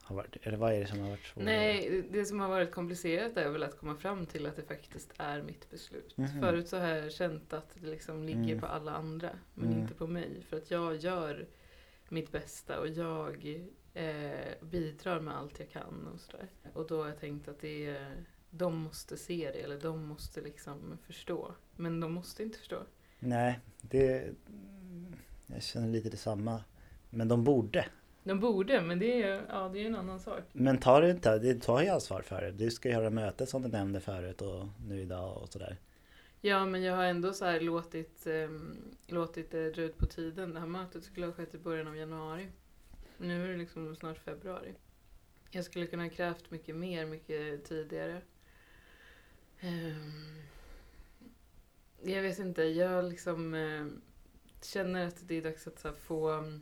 har 0.02 0.16
varit, 0.16 0.36
eller 0.42 0.58
vad 0.58 0.74
är 0.74 0.80
det 0.80 0.88
som 0.88 1.00
har 1.00 1.10
varit 1.10 1.26
svårare? 1.26 1.46
Nej, 1.46 2.04
det 2.12 2.26
som 2.26 2.40
har 2.40 2.50
varit 2.50 2.72
komplicerat 2.72 3.38
är 3.38 3.50
väl 3.50 3.64
att 3.64 3.78
komma 3.80 3.96
fram 3.96 4.26
till 4.26 4.46
att 4.46 4.56
det 4.56 4.64
faktiskt 4.64 5.14
är 5.18 5.42
mitt 5.42 5.70
beslut. 5.70 6.18
Mhm. 6.18 6.40
Förut 6.42 6.68
så 6.68 6.78
har 6.78 6.88
jag 6.88 7.12
känt 7.12 7.54
att 7.54 7.76
det 7.82 7.88
liksom 7.88 8.24
ligger 8.24 8.44
Mm. 8.44 8.60
på 8.60 8.66
alla 8.66 8.92
andra, 8.92 9.30
men 9.54 9.68
Mm. 9.68 9.80
inte 9.82 9.94
på 9.94 10.08
mig. 10.08 10.44
För 10.50 10.58
att 10.58 10.72
jag 10.72 10.96
gör 10.96 11.48
mitt 12.10 12.32
bästa 12.32 12.80
och 12.80 12.88
jag 12.88 13.62
eh, 13.94 14.32
bidrar 14.62 15.20
med 15.20 15.38
allt 15.38 15.60
jag 15.60 15.70
kan 15.70 16.08
och 16.14 16.20
sådär. 16.20 16.48
Och 16.74 16.88
då 16.88 17.02
har 17.02 17.10
jag 17.10 17.20
tänkt 17.20 17.48
att 17.48 17.62
det 17.62 17.86
är, 17.86 18.26
de 18.50 18.78
måste 18.78 19.18
se 19.18 19.52
det, 19.54 19.60
eller 19.62 19.80
de 19.82 20.06
måste 20.06 20.42
liksom 20.42 20.98
förstå. 21.08 21.54
Men 21.76 22.00
de 22.00 22.14
måste 22.14 22.44
inte 22.44 22.58
förstå. 22.58 22.84
Nej, 23.20 23.60
det... 23.82 24.30
Jag 25.46 25.64
känner 25.64 25.88
lite 25.88 26.10
detsamma. 26.10 26.64
Men 27.10 27.28
de 27.28 27.44
borde. 27.44 27.86
De 28.24 28.40
borde, 28.40 28.82
men 28.82 29.00
det 29.00 29.24
är, 29.24 29.46
ja, 29.50 29.70
det 29.74 29.80
är 29.80 29.86
en 29.86 29.96
annan 29.96 30.20
sak. 30.20 30.44
Men 30.52 30.78
tar 30.78 31.02
du 31.02 31.10
inte, 31.10 31.40
du 31.40 31.60
tar 31.60 31.82
ju 31.82 31.88
ansvar 31.88 32.22
för 32.22 32.42
det. 32.42 32.52
Du 32.52 32.72
ska 32.72 32.90
göra 32.90 33.10
mötet 33.10 33.50
som 33.50 33.62
du 33.62 33.68
nämnde 33.68 34.00
förut 34.00 34.42
och 34.42 34.68
nu 34.88 35.02
idag 35.02 35.38
och 35.38 35.50
sådär. 35.50 35.78
Ja, 36.42 36.66
men 36.66 36.84
jag 36.84 36.96
har 36.96 37.04
ändå 37.04 37.34
så 37.34 37.46
här 37.46 37.60
låtit, 37.60 38.28
um, 38.28 38.78
låtit 39.08 39.52
det 39.52 39.72
dra 39.72 39.82
ut 39.82 39.98
på 39.98 40.06
tiden. 40.06 40.54
Det 40.54 40.60
här 40.60 40.68
mötet 40.68 41.04
skulle 41.04 41.26
ha 41.26 41.34
skett 41.34 41.56
i 41.56 41.58
början 41.58 41.88
av 41.88 41.98
januari. 41.98 42.48
Nu 43.18 43.46
är 43.46 43.48
det 43.50 43.58
liksom 43.58 43.96
snart 43.96 44.18
februari. 44.18 44.74
Jag 45.52 45.66
skulle 45.66 45.88
kunna 45.88 46.04
ha 46.04 46.10
krävt 46.10 46.52
mycket 46.52 46.76
mer, 46.76 47.06
mycket 47.06 47.66
tidigare. 47.66 48.22
Ehm, 49.60 50.42
jag 52.02 52.22
vet 52.22 52.40
inte, 52.40 52.64
jag 52.64 53.06
liksom 53.06 53.54
eh, 53.54 53.86
känner 54.62 55.08
att 55.08 55.28
det 55.28 55.36
är 55.36 55.42
dags 55.42 55.68
att 55.68 55.98
få 55.98 56.32
um, 56.32 56.62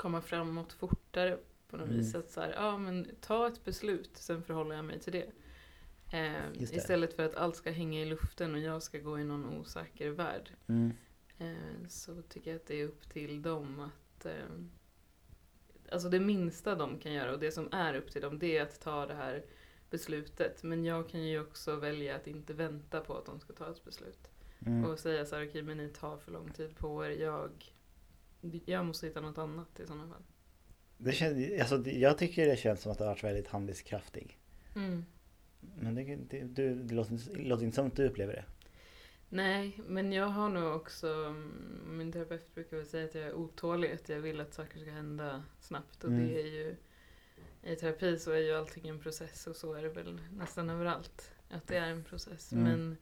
komma 0.00 0.20
framåt 0.20 0.72
fortare 0.72 1.38
på 1.68 1.76
något 1.76 1.86
Mm. 1.86 1.98
vis. 1.98 2.14
Att 2.14 2.30
så 2.30 2.40
här, 2.40 2.52
ja 2.52 2.78
men 2.78 3.08
ta 3.20 3.46
ett 3.48 3.64
beslut, 3.64 4.10
sen 4.14 4.42
förhåller 4.42 4.76
jag 4.76 4.84
mig 4.84 5.00
till 5.00 5.12
det. 5.12 5.26
Eh, 6.12 6.42
det. 6.58 6.72
istället 6.76 7.16
för 7.16 7.26
att 7.26 7.34
allt 7.34 7.56
ska 7.56 7.70
hänga 7.70 8.00
i 8.02 8.04
luften 8.04 8.54
och 8.54 8.60
jag 8.60 8.82
ska 8.82 8.98
gå 8.98 9.18
i 9.18 9.24
någon 9.24 9.58
osäker 9.58 10.10
värld. 10.10 10.50
Mm. 10.66 10.92
Eh, 11.38 11.88
så 11.88 12.22
tycker 12.22 12.50
jag 12.50 12.56
att 12.56 12.66
det 12.66 12.80
är 12.80 12.84
upp 12.84 13.10
till 13.12 13.42
dem 13.42 13.80
att... 13.80 14.26
Eh, 14.26 14.32
alltså 15.92 16.08
det 16.08 16.20
minsta 16.20 16.74
de 16.74 16.98
kan 16.98 17.12
göra 17.12 17.32
och 17.32 17.38
det 17.38 17.52
som 17.52 17.68
är 17.72 17.94
upp 17.94 18.10
till 18.10 18.22
dem 18.22 18.38
det 18.38 18.56
är 18.56 18.62
att 18.62 18.80
ta 18.80 19.06
det 19.06 19.14
här 19.14 19.44
beslutet. 19.90 20.62
Men 20.62 20.84
jag 20.84 21.08
kan 21.08 21.22
ju 21.22 21.40
också 21.40 21.76
välja 21.76 22.16
att 22.16 22.26
inte 22.26 22.54
vänta 22.54 23.00
på 23.00 23.16
att 23.16 23.26
de 23.26 23.40
ska 23.40 23.52
ta 23.52 23.70
ett 23.70 23.84
beslut. 23.84 24.30
Mm. 24.66 24.84
Och 24.84 24.98
säga 24.98 25.26
så 25.26 25.36
här, 25.36 25.48
okej 25.48 25.62
men 25.62 25.76
ni 25.76 25.88
tar 25.88 26.16
för 26.16 26.32
lång 26.32 26.50
tid 26.50 26.76
på 26.76 27.06
er. 27.06 27.10
Jag, 27.10 27.50
jag 28.64 28.84
måste 28.84 29.06
hitta 29.06 29.20
något 29.20 29.38
annat 29.38 29.80
i 29.80 29.86
sådana 29.86 30.08
fall. 30.08 30.22
Det 30.98 31.12
känns, 31.12 31.60
alltså, 31.60 31.90
jag 31.90 32.18
tycker 32.18 32.46
det 32.46 32.56
känns 32.56 32.82
som 32.82 32.92
att 32.92 32.98
du 32.98 33.04
har 33.04 33.10
varit 33.10 33.24
väldigt 33.24 33.48
handlingskraftig. 33.48 34.38
Mm. 34.76 35.04
Men 35.80 35.94
det, 35.94 36.16
det, 36.16 36.44
du, 36.44 36.74
det 36.74 36.94
låter, 36.94 37.36
låter 37.36 37.64
inte 37.64 37.74
som 37.74 37.86
att 37.86 37.96
du 37.96 38.06
upplever 38.08 38.32
det. 38.32 38.44
Nej, 39.28 39.80
men 39.86 40.12
jag 40.12 40.26
har 40.26 40.48
nog 40.48 40.76
också, 40.76 41.08
mm, 41.08 41.96
min 41.98 42.12
terapeut 42.12 42.54
brukar 42.54 42.76
väl 42.76 42.86
säga 42.86 43.04
att 43.04 43.14
jag 43.14 43.24
är 43.24 43.34
otålig, 43.34 43.92
att 43.92 44.08
jag 44.08 44.20
vill 44.20 44.40
att 44.40 44.54
saker 44.54 44.78
ska 44.78 44.90
hända 44.90 45.42
snabbt. 45.60 46.04
Och 46.04 46.10
Mm. 46.10 46.26
det 46.28 46.42
är 46.42 46.46
ju, 46.46 46.76
i 47.62 47.76
terapi 47.76 48.18
så 48.18 48.30
är 48.30 48.38
ju 48.38 48.52
allting 48.52 48.88
en 48.88 48.98
process 49.00 49.46
och 49.46 49.56
så 49.56 49.74
är 49.74 49.82
det 49.82 49.88
väl 49.88 50.20
nästan 50.32 50.70
överallt. 50.70 51.32
Att 51.50 51.66
det 51.66 51.76
är 51.76 51.90
en 51.90 52.04
process. 52.04 52.52
Mm. 52.52 52.64
Men 52.64 52.96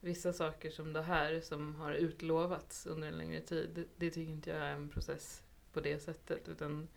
vissa 0.00 0.32
saker 0.32 0.70
som 0.70 0.92
det 0.92 1.02
här 1.02 1.40
som 1.40 1.74
har 1.74 1.92
utlovats 1.92 2.86
under 2.86 3.08
en 3.08 3.18
längre 3.18 3.40
tid, 3.40 3.70
det, 3.74 3.84
det 3.96 4.10
tycker 4.10 4.32
inte 4.32 4.50
jag 4.50 4.58
är 4.58 4.72
en 4.72 4.88
process 4.88 5.42
på 5.72 5.80
det 5.80 5.98
sättet. 5.98 6.48
Utan 6.48 6.88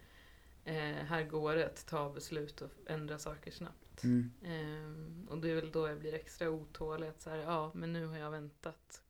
eh, 0.65 0.75
här 0.75 1.23
går 1.23 1.55
det 1.55 1.65
att 1.65 1.87
ta 1.87 2.13
beslut 2.13 2.61
och 2.61 2.71
ändra 2.85 3.19
saker 3.19 3.51
snabbt. 3.51 4.03
Mm. 4.03 4.31
Ehm, 4.43 5.27
och 5.29 5.37
det 5.37 5.49
är 5.49 5.55
väl 5.55 5.71
då 5.71 5.87
jag 5.87 5.99
blir 5.99 6.13
extra 6.13 6.49
otålig. 6.49 7.07
Att 7.07 7.21
så 7.21 7.29
här, 7.29 7.37
ja, 7.37 7.71
men 7.75 7.93
nu 7.93 8.05
har 8.05 8.17
jag 8.17 8.31
väntat 8.31 9.03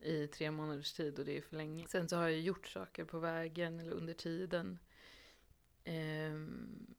i 0.00 0.26
tre 0.26 0.50
månaders 0.50 0.92
tid 0.92 1.18
och 1.18 1.24
det 1.24 1.36
är 1.38 1.42
för 1.42 1.56
länge. 1.56 1.86
Sen 1.88 2.08
så 2.08 2.16
har 2.16 2.28
jag 2.28 2.40
gjort 2.40 2.66
saker 2.66 3.04
på 3.04 3.18
vägen 3.18 3.80
eller 3.80 3.92
under 3.92 4.14
tiden. 4.14 4.78
Ehm, 5.84 6.94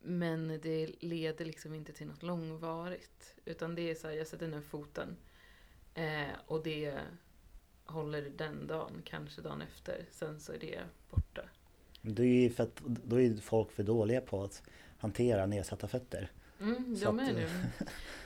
men 0.00 0.60
det 0.62 0.86
leder 1.00 1.44
liksom 1.44 1.74
inte 1.74 1.92
till 1.92 2.06
något 2.06 2.22
långvarigt. 2.22 3.34
Utan 3.44 3.74
det 3.74 3.90
är 3.90 3.94
så 3.94 4.08
här, 4.08 4.14
jag 4.14 4.26
sätter 4.26 4.48
ner 4.48 4.60
foten. 4.60 5.16
Eh, 5.98 6.34
och 6.46 6.62
det 6.62 6.94
håller 7.84 8.30
den 8.36 8.66
dagen, 8.66 9.02
kanske 9.04 9.42
dagen 9.42 9.62
efter. 9.62 10.06
Sen 10.10 10.40
så 10.40 10.52
är 10.52 10.58
det 10.58 10.80
borta. 11.10 11.42
Det 12.02 12.22
är 12.22 12.42
ju 12.42 12.50
för 12.50 12.62
att, 12.62 12.80
då 12.84 13.20
är 13.20 13.36
folk 13.36 13.72
för 13.72 13.82
dåliga 13.82 14.20
på 14.20 14.42
att 14.44 14.62
hantera 14.98 15.46
nedsatta 15.46 15.88
fötter. 15.88 16.30
Mm, 16.60 16.96
de 17.00 17.18
är 17.18 17.32
nu. 17.32 17.48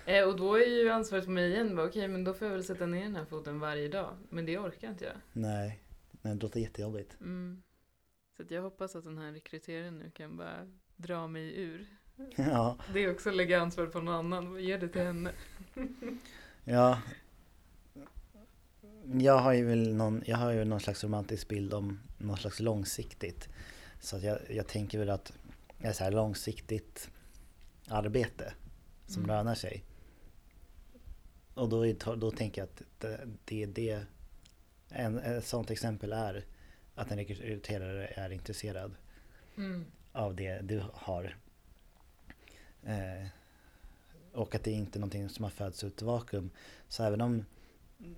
Eh, 0.06 0.28
och 0.28 0.37
då 0.37 0.54
är 0.54 0.66
ju 0.66 0.90
ansvaret 0.90 1.24
på 1.24 1.30
mig 1.30 1.50
igen. 1.50 1.78
Okej, 1.78 2.08
men 2.08 2.24
då 2.24 2.35
får 2.35 2.46
jag 2.46 2.52
väl 2.52 2.64
sätta 2.64 2.87
ner 2.87 3.02
den 3.02 3.16
här 3.16 3.24
foten 3.24 3.61
varje 3.61 3.88
dag. 3.88 4.16
Men 4.28 4.46
det 4.46 4.58
orkar 4.58 4.88
inte 4.88 5.04
jag. 5.04 5.14
Nej, 5.32 5.82
nej 6.12 6.35
det 6.35 6.42
låter 6.42 6.61
jättejobbigt. 6.61 7.20
Mm. 7.20 7.62
Så 8.37 8.42
jag 8.48 8.62
hoppas 8.62 8.96
att 8.96 9.04
den 9.04 9.18
här 9.18 9.32
rekryteraren 9.32 9.98
nu 9.98 10.11
kan 10.11 10.37
bara 10.37 10.70
dra 10.96 11.26
mig 11.26 11.61
ur. 11.61 11.87
ja, 12.37 12.78
Det 12.92 13.00
är 13.00 13.12
också 13.12 13.28
att 13.28 13.37
lägga 13.37 13.61
ansvaret 13.61 13.92
på 13.92 14.00
någon 14.00 14.14
annan. 14.14 14.64
Ge 14.64 14.76
det 14.76 14.88
till 14.88 15.02
henne. 15.02 15.32
ja. 16.64 16.98
Jag 19.06 19.38
har 19.38 19.52
ju 19.52 19.64
väl 19.64 19.94
någon, 19.94 20.22
jag 20.26 20.36
har 20.36 20.50
ju 20.50 20.64
någon 20.64 20.80
slags 20.80 21.04
romantisk 21.04 21.48
bild 21.48 21.74
om 21.74 22.00
någon 22.18 22.36
slags 22.36 22.60
långsiktigt. 22.60 23.48
Så 24.00 24.18
jag, 24.18 24.38
jag 24.50 24.66
tänker 24.68 24.98
väl 24.98 25.10
att 25.10 25.32
det 25.78 25.86
är 25.88 25.92
så 25.92 26.04
här 26.04 26.10
långsiktigt 26.10 27.10
arbete 27.88 28.54
som 29.06 29.22
Mm. 29.24 29.36
lönar 29.36 29.54
sig. 29.54 29.84
Och 31.54 31.68
då, 31.68 31.86
är, 31.86 32.16
då 32.16 32.30
tänker 32.30 32.60
jag 32.62 32.68
att 32.68 32.82
det, 32.98 33.28
det 33.44 33.62
är 33.62 33.66
det, 33.66 34.04
en, 34.88 35.18
ett 35.18 35.46
sånt 35.46 35.70
exempel 35.70 36.12
är 36.12 36.44
att 36.94 37.10
en 37.10 37.18
rekryterare 37.18 38.06
är 38.06 38.30
intresserad 38.30 38.94
Mm. 39.56 39.84
av 40.12 40.34
det 40.36 40.60
du 40.60 40.82
har. 40.92 41.36
Eh, 42.84 43.26
och 44.32 44.54
att 44.54 44.64
det 44.64 44.70
inte 44.70 44.98
är 44.98 45.00
någonting 45.00 45.28
som 45.28 45.42
har 45.44 45.50
fötts 45.50 45.84
ut 45.84 46.02
i 46.02 46.04
vakuum. 46.04 46.50
Så 46.88 47.04
även 47.04 47.20
om 47.20 47.44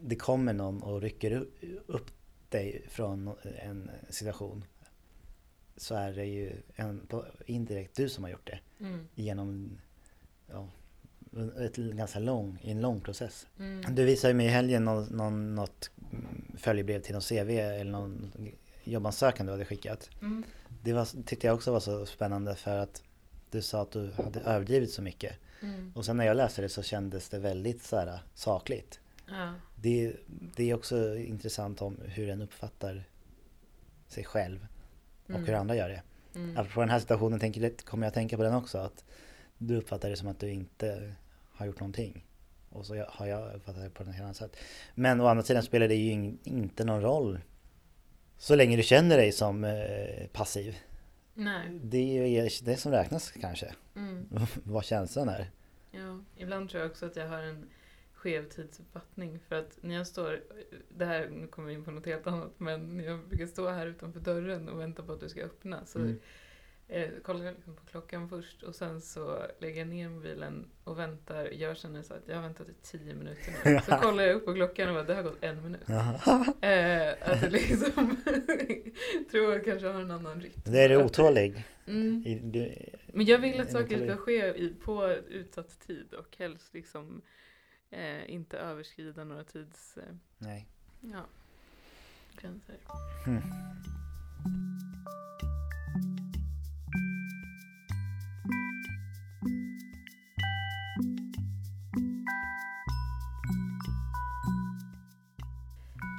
det 0.00 0.16
kommer 0.16 0.52
någon 0.52 0.82
och 0.82 1.02
rycker 1.02 1.46
upp 1.86 2.10
dig 2.48 2.86
från 2.88 3.30
en 3.62 3.90
situation 4.08 4.64
så 5.76 5.94
är 5.94 6.12
det 6.12 6.24
ju 6.24 6.52
en, 6.74 7.06
indirekt 7.46 7.96
du 7.96 8.08
som 8.08 8.24
har 8.24 8.30
gjort 8.30 8.46
det 8.46 8.60
Mm. 8.80 9.08
genom 9.14 9.78
ja, 10.46 10.68
ett 11.60 11.76
ganska 11.76 12.18
lång, 12.18 12.58
en 12.62 12.80
lång 12.80 13.00
process. 13.00 13.46
Mm. 13.58 13.94
Du 13.94 14.04
visade 14.04 14.34
mig 14.34 14.46
i 14.46 14.48
helgen 14.48 14.84
någon, 14.84 15.04
någon, 15.04 15.54
något 15.54 15.90
följebrev 16.56 17.00
till 17.00 17.12
någon 17.12 17.22
CV 17.22 17.50
eller 17.50 17.90
någon 17.90 18.32
jobbansökan 18.84 19.46
du 19.46 19.52
hade 19.52 19.64
skickat. 19.64 20.10
Mm. 20.20 20.44
Det 20.82 20.92
var, 20.92 21.22
tyckte 21.24 21.46
jag 21.46 21.54
också 21.54 21.72
var 21.72 21.80
så 21.80 22.06
spännande 22.06 22.54
för 22.54 22.76
att 22.76 23.02
du 23.50 23.62
sa 23.62 23.82
att 23.82 23.90
du 23.90 24.10
hade 24.12 24.40
överdrivit 24.40 24.90
så 24.92 25.02
mycket. 25.02 25.36
Mm. 25.62 25.92
Och 25.94 26.04
sen 26.04 26.16
när 26.16 26.24
jag 26.24 26.36
läste 26.36 26.62
det 26.62 26.68
så 26.68 26.82
kändes 26.82 27.28
det 27.28 27.38
väldigt 27.38 27.82
så 27.82 27.96
här, 27.96 28.18
sakligt. 28.34 29.00
Ja. 29.28 29.54
Det, 29.76 30.16
det 30.56 30.70
är 30.70 30.74
också 30.74 31.16
intressant 31.16 31.82
om 31.82 31.98
hur 32.04 32.28
en 32.28 32.40
uppfattar 32.42 33.04
sig 34.08 34.24
själv 34.24 34.66
och 35.24 35.30
Mm. 35.30 35.44
hur 35.44 35.54
andra 35.54 35.76
gör 35.76 35.88
det. 35.88 36.02
Mm. 36.34 36.56
Apropå 36.56 36.80
den 36.80 36.88
här 36.90 36.98
situationen 36.98 37.40
tänker, 37.40 37.70
kommer 37.84 38.06
jag 38.06 38.08
att 38.08 38.14
tänka 38.14 38.36
på 38.36 38.42
den 38.42 38.54
också. 38.54 38.78
Att 38.78 39.04
du 39.58 39.76
uppfattar 39.76 40.10
det 40.10 40.16
som 40.16 40.28
att 40.28 40.40
du 40.40 40.50
inte 40.50 41.14
har 41.52 41.66
gjort 41.66 41.80
någonting. 41.80 42.26
Och 42.70 42.86
så 42.86 43.04
har 43.08 43.26
jag 43.26 43.54
uppfattat 43.54 43.82
det 43.82 43.90
på 43.90 44.02
ett 44.02 44.08
helt 44.08 44.20
annat 44.24 44.36
sätt. 44.36 44.56
Men 44.94 45.20
å 45.20 45.26
andra 45.26 45.42
sidan 45.44 45.62
spelar 45.62 45.88
det 45.88 45.94
ju 45.94 46.10
in, 46.10 46.38
inte 46.44 46.84
någon 46.84 47.00
roll. 47.02 47.40
Så 48.38 48.54
länge 48.54 48.76
du 48.76 48.82
känner 48.82 49.16
dig 49.16 49.32
som 49.32 49.64
eh, 49.64 50.26
passiv. 50.32 50.76
Nej. 51.34 51.80
Det 51.82 52.18
är 52.18 52.26
ju 52.26 52.48
det 52.62 52.76
som 52.76 52.92
räknas 52.92 53.30
kanske. 53.30 53.74
Mm. 53.96 54.28
Vad 54.64 54.84
känslan 54.84 55.28
är. 55.28 55.50
Ja, 55.90 56.20
ibland 56.36 56.70
tror 56.70 56.82
jag 56.82 56.90
också 56.90 57.06
att 57.06 57.16
jag 57.16 57.28
har 57.28 57.42
en 57.42 57.68
skev 58.24 58.48
tidsuppfattning. 58.48 59.38
För 59.48 59.56
att 59.56 59.78
när 59.80 59.94
jag 59.94 60.06
står, 60.06 60.40
det 60.88 61.04
här, 61.04 61.28
nu 61.28 61.46
kommer 61.46 61.68
vi 61.68 61.74
in 61.74 61.84
på 61.84 61.90
något 61.90 62.06
helt 62.06 62.26
annat, 62.26 62.52
men 62.58 62.96
när 62.96 63.04
jag 63.04 63.18
brukar 63.28 63.46
stå 63.46 63.68
här 63.68 63.86
utanför 63.86 64.20
dörren 64.20 64.68
och 64.68 64.80
vänta 64.80 65.02
på 65.02 65.12
att 65.12 65.20
du 65.20 65.28
ska 65.28 65.42
öppna 65.42 65.84
så 65.86 65.98
Mm. 65.98 66.18
eh, 66.88 67.08
kollar 67.22 67.44
jag 67.44 67.54
liksom 67.54 67.74
på 67.76 67.86
klockan 67.86 68.28
först 68.28 68.62
och 68.62 68.74
sen 68.74 69.00
så 69.00 69.46
lägger 69.58 69.78
jag 69.78 69.88
ner 69.88 70.08
mobilen 70.08 70.66
och 70.84 70.98
väntar. 70.98 71.48
Jag 71.52 71.76
känner 71.76 72.02
så 72.02 72.14
att 72.14 72.22
jag 72.28 72.34
har 72.34 72.42
väntat 72.42 72.68
i 72.68 72.72
tio 72.82 73.14
minuter 73.14 73.54
nu. 73.64 73.78
Så 73.86 73.96
kollar 73.96 74.24
jag 74.24 74.36
upp 74.36 74.44
på 74.44 74.54
klockan 74.54 74.88
och 74.88 74.94
bara, 74.94 75.04
det 75.04 75.14
har 75.14 75.22
gått 75.22 75.44
en 75.44 75.62
minut. 75.62 75.80
Eh, 76.60 77.30
att 77.32 77.40
det 77.40 77.50
liksom, 77.50 78.16
tror 79.30 79.52
jag 79.52 79.64
kanske 79.64 79.88
har 79.88 80.00
en 80.00 80.10
annan 80.10 80.40
rytm. 80.40 80.60
Det 80.64 80.78
är 80.80 80.88
du 80.88 80.96
otålig. 81.02 81.64
Mm. 81.86 82.22
I- 82.26 82.40
Du, 82.44 82.72
Men 83.12 83.26
jag 83.26 83.38
vill 83.38 83.60
att 83.60 83.72
saker 83.72 84.06
ska 84.06 84.16
ske 84.16 84.54
i, 84.54 84.74
på 84.84 85.08
utsatt 85.28 85.80
tid 85.86 86.14
och 86.14 86.36
helst 86.38 86.74
liksom 86.74 87.22
eh, 87.94 88.30
inte 88.30 88.58
överskrida 88.58 89.24
några 89.24 89.44
tids... 89.44 89.96
Eh, 89.96 90.14
Nej. 90.38 90.66
ja, 91.00 91.26
gränser. 92.36 92.76
Hmm. 93.24 93.42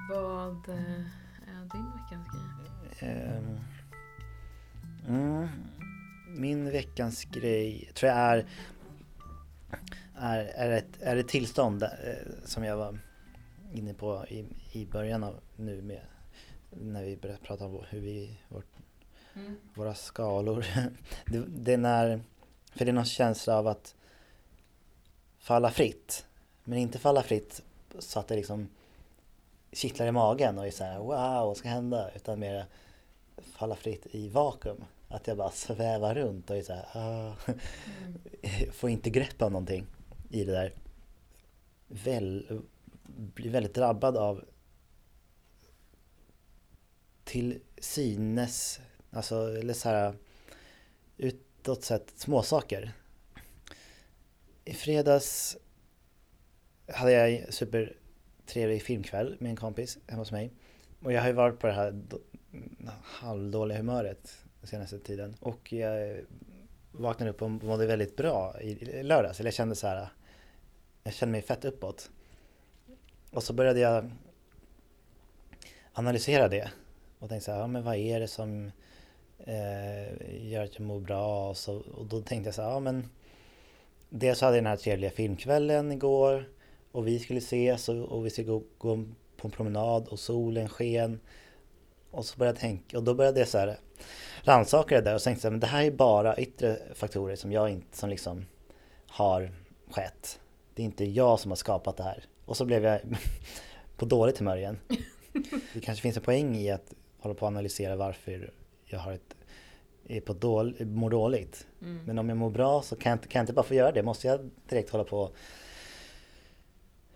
Vad 0.10 0.70
eh, 0.70 1.06
är 1.48 1.70
din 1.72 1.92
veckans 1.92 2.28
grej? 2.32 3.10
Ehm, 3.10 3.60
mm, 5.08 5.48
min 6.28 6.72
veckans 6.72 7.26
grej 7.26 7.92
tror 7.94 8.12
jag 8.12 8.20
är 8.20 8.46
är, 10.18 10.40
är, 10.40 10.72
ett, 10.72 11.02
är 11.02 11.18
ett 11.18 11.28
tillstånd 11.28 11.84
eh, 11.84 11.90
som 12.46 12.64
jag 12.64 12.78
var 12.78 13.00
inne 13.74 13.94
på 13.94 14.26
i, 14.30 14.46
i 14.72 14.86
början 14.86 15.24
av 15.24 15.40
nu 15.56 15.82
med 15.82 16.02
när 16.70 17.04
vi 17.04 17.18
började 17.18 17.42
prata 17.42 17.66
om 17.66 17.84
hur 17.90 18.00
vi, 18.00 18.40
vårt, 18.50 18.66
Mm. 19.36 19.56
våra 19.74 19.96
skalor. 19.96 20.66
det, 21.26 21.44
det 21.48 21.74
är 21.74 21.78
när, 21.78 22.22
för 22.76 22.86
det 22.86 22.92
är 22.92 22.94
någon 22.94 23.06
känsla 23.06 23.58
av 23.58 23.68
att 23.68 23.96
falla 25.38 25.72
fritt. 25.72 26.26
Men 26.64 26.80
inte 26.80 27.00
falla 27.00 27.24
fritt 27.24 27.62
så 28.00 28.20
att 28.20 28.28
det 28.28 28.36
liksom 28.36 28.68
kittlar 29.72 30.08
i 30.08 30.12
magen 30.12 30.58
och 30.58 30.68
är 30.68 30.72
så 30.72 30.84
här 30.84 31.00
wow, 31.00 31.48
vad 31.48 31.58
ska 31.58 31.70
hända? 31.70 32.12
Utan 32.16 32.40
mer 32.40 32.66
falla 33.38 33.76
fritt 33.76 34.08
i 34.12 34.30
vakuum. 34.30 34.84
Att 35.08 35.28
jag 35.28 35.38
bara 35.38 35.52
svävar 35.52 36.16
runt 36.16 36.50
och 36.50 36.58
är 36.58 36.62
så 36.64 36.74
här, 36.74 36.86
ah, 36.94 37.34
Mm. 37.46 38.72
får 38.72 38.90
inte 38.90 39.10
grepp 39.10 39.42
om 39.42 39.52
någonting 39.52 39.86
i 40.36 40.44
det 40.44 40.52
där. 40.52 40.74
Väl, 41.88 42.62
blir 43.06 43.52
väldigt 43.52 43.74
drabbad 43.74 44.18
av 44.18 44.46
till 47.24 47.60
synes, 47.78 48.80
alltså 49.12 49.58
eller 49.58 49.74
så 49.74 49.90
här 49.90 50.14
utåt 51.18 51.84
sett 51.84 52.14
småsaker. 52.16 52.92
I 54.66 54.74
fredags 54.74 55.58
hade 56.88 57.12
jag 57.12 57.34
en 57.34 57.52
supertrevlig 57.52 58.84
filmkväll 58.84 59.38
med 59.40 59.50
en 59.50 59.56
kompis 59.56 59.98
hemma 60.08 60.22
hos 60.22 60.32
mig. 60.32 60.52
Och 61.04 61.14
jag 61.14 61.22
har 61.22 61.28
ju 61.28 61.34
varit 61.34 61.60
på 61.60 61.68
det 61.68 61.74
här 61.74 62.02
halvdåliga 63.04 63.78
humöret 63.78 64.38
den 64.60 64.68
senaste 64.68 65.00
tiden. 65.00 65.36
Och 65.40 65.74
jag 65.74 66.20
vaknade 66.92 67.32
upp 67.32 67.42
och 67.42 67.52
mådde 67.52 67.88
väldigt 67.88 68.16
bra 68.16 68.62
i 68.62 69.04
lördags. 69.04 69.40
Eller 69.40 69.48
jag 69.48 69.54
kände 69.54 69.76
så 69.76 69.88
här, 69.88 70.10
jag 71.06 71.14
kände 71.14 71.32
mig 71.32 71.42
fett 71.42 71.66
uppåt. 71.66 72.10
Och 73.32 73.44
så 73.44 73.54
började 73.54 73.80
jag 73.80 74.12
analysera 75.94 76.48
det. 76.48 76.72
Och 77.20 77.30
tänkte 77.30 77.46
så 77.46 77.52
här, 77.52 77.60
ja 77.60 77.68
men 77.68 77.84
vad 77.84 77.96
är 77.96 78.20
det 78.20 78.28
som 78.28 78.72
eh, 79.40 80.48
gör 80.52 80.64
att 80.64 80.80
jag 80.80 80.88
mår 80.88 81.00
bra? 81.00 81.50
Och, 81.50 81.58
så, 81.58 81.76
och 81.78 82.06
då 82.06 82.22
tänkte 82.22 82.48
jag 82.48 82.56
så 82.56 82.62
här, 82.62 82.70
ja 82.70 82.80
men 82.80 83.10
Dels 84.10 84.42
hade 84.42 84.58
jag 84.58 84.64
den 84.64 84.70
här 84.70 84.78
trevliga 84.78 85.12
filmkvällen 85.12 85.92
igår 85.92 86.50
och 86.92 87.08
vi 87.08 87.20
skulle 87.20 87.40
ses 87.40 87.90
och, 87.90 87.96
och 87.96 88.26
vi 88.26 88.30
skulle 88.30 88.48
gå, 88.48 88.64
gå 88.78 89.06
på 89.38 89.48
en 89.48 89.52
promenad 89.52 90.08
och 90.08 90.20
solen 90.20 90.70
sken. 90.70 91.20
Och 92.12 92.26
så 92.26 92.38
började 92.38 92.56
jag 92.58 92.62
tänka, 92.62 92.98
och 92.98 93.04
då 93.04 93.14
började 93.14 93.40
jag 93.40 93.48
så 93.48 93.58
här 93.58 93.78
rannsaka 94.44 94.96
det 94.96 95.02
där 95.02 95.16
och 95.16 95.22
tänkte 95.22 95.42
så 95.42 95.48
här, 95.48 95.52
men 95.52 95.60
det 95.60 95.68
här 95.68 95.84
är 95.84 95.92
bara 95.92 96.38
yttre 96.38 96.78
faktorer 96.94 97.36
som 97.36 97.52
jag 97.52 97.70
inte, 97.70 97.98
som 97.98 98.10
liksom 98.10 98.46
har 99.08 99.52
skett. 99.92 100.40
Det 100.76 100.82
är 100.82 100.86
inte 100.86 101.06
jag 101.06 101.40
som 101.40 101.52
har 101.52 101.56
skapat 101.56 101.98
det 101.98 102.04
här. 102.04 102.24
Och 102.46 102.58
så 102.58 102.66
blev 102.66 102.86
jag 102.86 103.00
på 103.98 104.06
dåligt 104.06 104.38
humör 104.38 104.58
igen. 104.58 104.80
Det 105.74 105.82
kanske 105.82 106.02
finns 106.02 106.18
en 106.18 106.24
poäng 106.24 106.56
i 106.56 106.72
att 106.72 106.94
hålla 107.20 107.36
på 107.36 107.42
och 107.42 107.48
analysera 107.48 107.96
varför 107.96 108.52
jag 108.86 109.00
har 109.00 109.14
ett, 109.14 109.36
är 110.08 110.22
på 110.22 110.34
dål, 110.34 110.76
mår 110.80 111.10
dåligt. 111.10 111.68
Mm. 111.82 112.06
Men 112.06 112.20
om 112.20 112.30
jag 112.30 112.38
mår 112.38 112.50
bra 112.50 112.82
så 112.82 112.96
kan 112.96 113.10
jag, 113.10 113.18
inte, 113.18 113.28
kan 113.28 113.40
jag 113.40 113.44
inte 113.44 113.54
bara 113.54 113.66
få 113.66 113.74
göra 113.74 113.92
det. 113.92 114.04
Måste 114.04 114.28
jag 114.28 114.50
direkt 114.70 114.90
hålla 114.90 115.04
på 115.04 115.20
och 115.20 115.36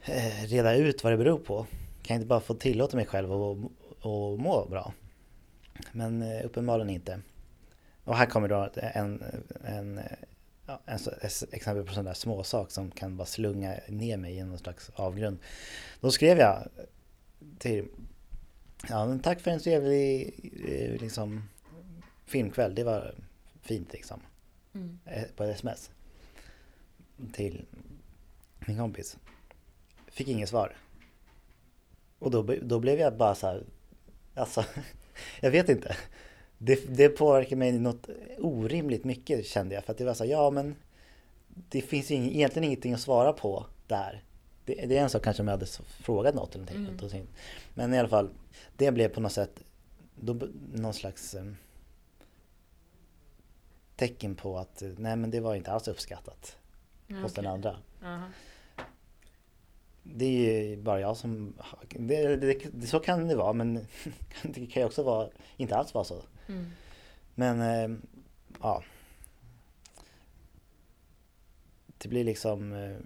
eh, 0.06 0.44
reda 0.46 0.76
ut 0.76 1.04
vad 1.04 1.14
det 1.14 1.18
beror 1.18 1.40
på? 1.40 1.66
Kan 2.02 2.16
jag 2.16 2.18
inte 2.18 2.28
bara 2.28 2.40
få 2.40 2.54
tillåta 2.54 2.98
mig 2.98 3.06
själv 3.06 3.34
att 3.34 3.58
att 4.00 4.40
må 4.40 4.68
bra? 4.70 4.94
Men 5.92 6.22
eh, 6.22 6.46
uppenbarligen 6.46 6.90
inte. 6.90 7.22
Och 8.04 8.16
här 8.16 8.26
kommer 8.26 8.48
då 8.48 8.70
en, 8.76 9.24
en, 9.64 10.00
ja, 10.70 10.82
en, 10.86 11.00
så- 11.00 11.12
ett 11.22 11.54
exempel 11.54 11.86
på 11.86 11.94
sån 11.94 12.06
där 12.06 12.14
småsak 12.14 12.72
som 12.72 12.92
kan 12.92 13.18
bara 13.18 13.26
slunga 13.26 13.80
ner 13.88 14.18
mig 14.18 14.38
i 14.38 14.44
någon 14.44 14.58
slags 14.58 14.90
avgrund. 14.96 15.38
Då 16.02 16.12
skrev 16.12 16.38
jag 16.38 16.68
till 17.60 17.86
Ja, 18.90 19.06
men 19.06 19.20
tack 19.20 19.40
för 19.42 19.52
en 19.52 19.60
trevlig 19.60 20.34
eh, 20.68 21.02
liksom, 21.02 21.44
filmkväll. 22.26 22.76
Det 22.76 22.84
var 22.84 23.16
fint 23.62 23.94
liksom 23.94 24.22
Mm. 24.74 25.00
eh, 25.06 25.24
på 25.36 25.44
ett 25.44 25.56
sms 25.56 25.90
till 27.34 27.66
min 28.68 28.78
kompis. 28.78 29.18
Fick 30.08 30.28
inget 30.28 30.50
svar. 30.50 30.76
Och 32.20 32.32
då, 32.32 32.56
då 32.62 32.80
blev 32.80 33.00
jag 33.00 33.18
bara 33.18 33.36
så 33.36 33.48
här, 33.48 33.64
alltså, 34.36 34.66
jag 35.42 35.52
vet 35.52 35.70
inte. 35.70 35.96
Det, 36.62 36.98
det 36.98 37.10
påverkar 37.10 37.56
mig 37.56 37.72
något 37.72 38.10
orimligt 38.38 39.04
mycket 39.04 39.46
kände 39.46 39.76
jag. 39.76 39.84
För 39.84 39.92
att 39.92 39.98
det 39.98 40.06
var 40.06 40.14
så 40.14 40.26
ja 40.26 40.50
men 40.50 40.76
det 41.70 41.82
finns 41.82 42.12
ju 42.12 42.16
ing, 42.16 42.26
egentligen 42.26 42.64
ingenting 42.64 42.94
att 42.94 43.02
svara 43.02 43.34
på 43.34 43.66
där. 43.88 44.24
Det, 44.66 44.74
det 44.74 44.98
är 44.98 45.04
en 45.04 45.10
sak 45.10 45.24
kanske 45.24 45.44
om 45.44 45.48
jag 45.48 45.54
hade 45.54 45.66
frågat 46.04 46.36
något 46.36 46.56
eller 46.56 46.80
någonting. 46.80 47.22
Mm. 47.22 47.28
Men 47.74 47.94
i 47.94 48.00
alla 48.00 48.10
fall, 48.10 48.30
det 48.78 48.92
blev 48.92 49.10
på 49.10 49.22
något 49.22 49.32
sätt 49.32 49.64
då, 50.16 50.40
någon 50.74 50.94
slags 50.94 51.34
eh, 51.34 51.46
tecken 53.96 54.36
på 54.36 54.58
att 54.58 54.82
eh, 54.82 54.90
nej 54.98 55.16
men 55.16 55.32
det 55.32 55.40
var 55.40 55.56
inte 55.56 55.72
alls 55.72 55.88
uppskattat 55.88 56.58
Ja, 57.08 57.16
hos 57.16 57.34
den 57.34 57.48
andra. 57.48 57.78
Aha. 58.04 58.26
Det 60.16 60.26
är 60.26 60.64
ju 60.64 60.78
bara 60.78 61.00
jag 61.00 61.18
som... 61.18 61.54
Det, 61.90 62.36
det, 62.36 62.54
det, 62.74 62.88
så 62.88 63.00
kan 63.00 63.28
det 63.28 63.36
vara 63.36 63.54
men 63.54 63.74
det 64.44 64.66
kan 64.66 64.82
ju 64.82 64.86
också 64.86 65.04
vara, 65.04 65.30
inte 65.58 65.76
alls 65.76 65.94
vara 65.94 66.04
så. 66.04 66.22
Mm. 66.48 66.66
Men 67.36 67.62
eh, 67.62 67.98
ja. 68.62 68.84
Det 71.98 72.10
blir 72.10 72.24
liksom... 72.24 72.74
Eh, 72.74 72.98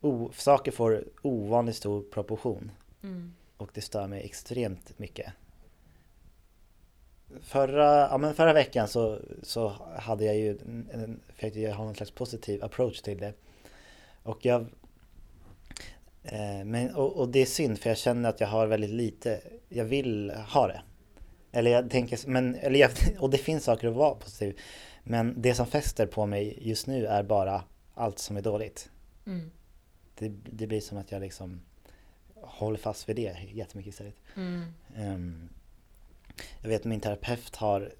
o, 0.00 0.30
saker 0.34 0.72
får 0.72 1.04
ovanligt 1.22 1.76
stor 1.76 2.02
proportion. 2.02 2.70
Mm. 3.02 3.34
Och 3.56 3.70
det 3.74 3.80
stör 3.80 4.06
mig 4.06 4.24
extremt 4.24 4.98
mycket. 4.98 5.32
Förra, 7.40 8.08
ja, 8.10 8.18
men 8.18 8.34
förra 8.34 8.52
veckan 8.52 8.88
så, 8.88 9.18
så 9.42 9.68
hade 9.98 10.24
jag 10.24 10.36
ju 10.36 10.50
en, 10.50 10.88
en, 10.92 11.20
försökte 11.34 11.60
jag 11.60 11.74
ha 11.74 11.84
någon 11.84 11.94
slags 11.94 12.10
positiv 12.10 12.64
approach 12.64 13.00
till 13.00 13.18
det. 13.18 13.32
Och 14.22 14.44
jag... 14.44 14.66
Eh, 16.24 16.64
men, 16.64 16.94
och, 16.94 17.16
och 17.16 17.28
det 17.28 17.38
är 17.38 17.46
synd 17.46 17.78
för 17.78 17.90
jag 17.90 17.98
känner 17.98 18.28
att 18.28 18.40
jag 18.40 18.48
har 18.48 18.66
väldigt 18.66 18.90
lite, 18.90 19.40
jag 19.68 19.84
vill 19.84 20.30
ha 20.30 20.66
det. 20.66 20.82
Eller 21.52 21.70
jag 21.70 21.90
tänker, 21.90 22.28
men, 22.28 22.54
eller 22.54 22.80
jag, 22.80 22.90
och 23.18 23.30
det 23.30 23.38
finns 23.38 23.64
saker 23.64 23.88
att 23.88 23.94
vara 23.94 24.14
positiv. 24.14 24.60
Men 25.02 25.34
det 25.42 25.54
som 25.54 25.66
fäster 25.66 26.06
på 26.06 26.26
mig 26.26 26.58
just 26.60 26.86
nu 26.86 27.06
är 27.06 27.22
bara 27.22 27.64
allt 27.94 28.18
som 28.18 28.36
är 28.36 28.42
dåligt. 28.42 28.90
Mm. 29.26 29.50
Det, 30.18 30.28
det 30.28 30.66
blir 30.66 30.80
som 30.80 30.98
att 30.98 31.12
jag 31.12 31.20
liksom 31.20 31.60
håller 32.34 32.78
fast 32.78 33.08
vid 33.08 33.16
det 33.16 33.36
jättemycket 33.52 33.92
istället. 33.92 34.14
Mm. 34.36 34.64
Ehm, 34.96 35.48
jag 36.60 36.68
vet 36.68 36.84
min 36.84 37.00
terapeut 37.00 37.56
har 37.56 37.92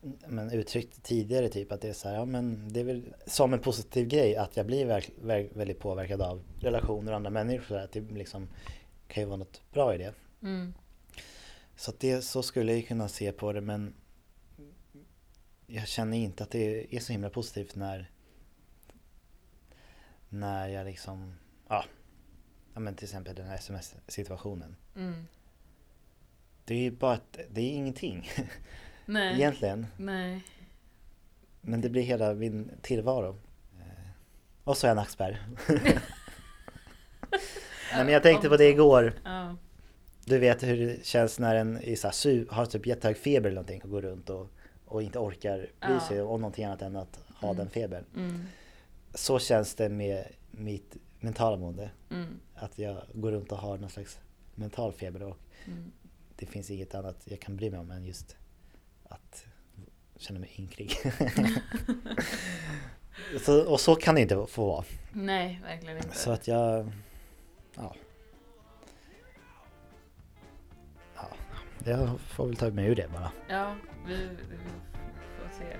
men, 0.00 0.50
uttryckt 0.50 1.02
tidigare 1.02 1.48
typ 1.48 1.72
att 1.72 1.80
det 1.80 1.88
är 1.88 1.92
så 1.92 2.08
här, 2.08 2.14
ja 2.14 2.24
men 2.24 2.72
det 2.72 2.80
är 2.80 2.84
väl 2.84 3.14
som 3.26 3.52
en 3.52 3.60
positiv 3.60 4.08
grej 4.08 4.36
att 4.36 4.56
jag 4.56 4.66
blir 4.66 4.86
verk, 4.86 5.10
verk, 5.22 5.50
väldigt 5.54 5.78
påverkad 5.78 6.22
av 6.22 6.42
relationer 6.60 7.10
och 7.12 7.16
andra 7.16 7.30
människor. 7.30 7.78
Att 7.78 7.92
det 7.92 8.00
liksom 8.00 8.48
kan 9.08 9.22
ju 9.22 9.26
vara 9.26 9.36
något 9.36 9.62
bra 9.72 9.94
i 9.94 9.98
det. 9.98 10.14
Mm. 10.42 10.74
Så 11.76 11.90
att 11.90 12.00
det, 12.00 12.22
så 12.22 12.42
skulle 12.42 12.72
jag 12.72 12.80
ju 12.80 12.86
kunna 12.86 13.08
se 13.08 13.32
på 13.32 13.52
det 13.52 13.60
men 13.60 13.94
jag 15.66 15.88
känner 15.88 16.16
inte 16.16 16.42
att 16.42 16.50
det 16.50 16.94
är 16.96 17.00
så 17.00 17.12
himla 17.12 17.30
positivt 17.30 17.74
när 17.74 18.10
när 20.28 20.68
jag 20.68 20.86
liksom, 20.86 21.34
ja, 21.68 21.84
ja 22.74 22.80
men 22.80 22.94
till 22.94 23.04
exempel 23.04 23.34
den 23.34 23.46
här 23.46 23.54
sms-situationen. 23.54 24.76
Mm. 24.96 25.26
Det 26.64 26.74
är 26.74 26.78
ju 26.78 26.90
bara 26.90 27.14
ett, 27.14 27.38
det 27.50 27.60
är 27.60 27.70
ingenting 27.70 28.30
Nej. 29.08 29.34
egentligen. 29.34 29.86
Nej. 29.96 30.44
Men 31.60 31.80
det 31.80 31.88
blir 31.88 32.02
hela 32.02 32.34
min 32.34 32.70
tillvaro. 32.82 33.36
Eh, 33.80 34.10
Och 34.64 34.76
så 34.76 34.86
är 34.86 34.90
jag 34.90 34.96
nackspärr. 34.96 35.46
Nej 37.92 38.04
men 38.04 38.08
jag 38.08 38.22
tänkte 38.22 38.48
på 38.48 38.56
det 38.56 38.68
igår. 38.68 39.12
Ja. 39.24 39.56
Du 40.24 40.38
vet 40.38 40.62
hur 40.62 40.86
det 40.86 41.06
känns 41.06 41.38
när 41.38 41.54
en 41.54 41.76
är 41.82 41.96
så 41.96 42.06
här, 42.08 42.52
har 42.52 42.66
typ 42.66 42.86
jättehög 42.86 43.16
feber 43.16 43.48
eller 43.48 43.54
någonting 43.54 43.82
och 43.82 43.90
går 43.90 44.02
runt 44.02 44.30
och, 44.30 44.50
och 44.84 45.02
inte 45.02 45.18
orkar 45.18 45.58
bry 45.58 45.92
Ja. 45.94 46.00
sig 46.00 46.22
om 46.22 46.40
någonting 46.40 46.64
annat 46.64 46.82
än 46.82 46.96
att 46.96 47.20
ha 47.34 47.48
Mm. 47.48 47.56
den 47.58 47.70
febern. 47.70 48.04
Mm. 48.16 48.44
Så 49.14 49.38
känns 49.38 49.74
det 49.74 49.88
med 49.88 50.24
mitt 50.50 50.96
mentala 51.20 51.56
mående. 51.56 51.90
Mm. 52.10 52.40
Att 52.54 52.78
jag 52.78 53.02
går 53.14 53.32
runt 53.32 53.52
och 53.52 53.58
har 53.58 53.78
någon 53.78 53.90
slags 53.90 54.18
mental 54.54 54.92
feber 54.92 55.22
och 55.22 55.36
Mm. 55.66 55.92
det 56.36 56.46
finns 56.46 56.70
inget 56.70 56.94
annat 56.94 57.16
jag 57.24 57.40
kan 57.40 57.56
bry 57.56 57.70
mig 57.70 57.80
om 57.80 57.90
än 57.90 58.04
just 58.04 58.36
att 59.08 59.44
känna 60.16 60.40
mig 60.40 60.54
ynklig. 60.58 60.92
så, 63.40 63.68
och 63.72 63.80
så 63.80 63.94
kan 63.96 64.14
det 64.14 64.20
inte 64.20 64.46
få 64.48 64.66
vara. 64.66 64.84
Nej, 65.12 65.60
verkligen 65.64 65.96
inte. 65.96 66.16
Så 66.16 66.30
att 66.30 66.48
jag... 66.48 66.92
Ja. 67.74 67.94
Ja, 71.16 71.28
jag 71.84 72.20
får 72.20 72.46
väl 72.46 72.56
ta 72.56 72.70
mig 72.70 72.86
ur 72.86 72.94
det 72.96 73.08
bara. 73.12 73.32
Ja, 73.48 73.74
vi, 74.06 74.14
vi 74.16 74.56
får 75.38 75.58
se. 75.58 75.76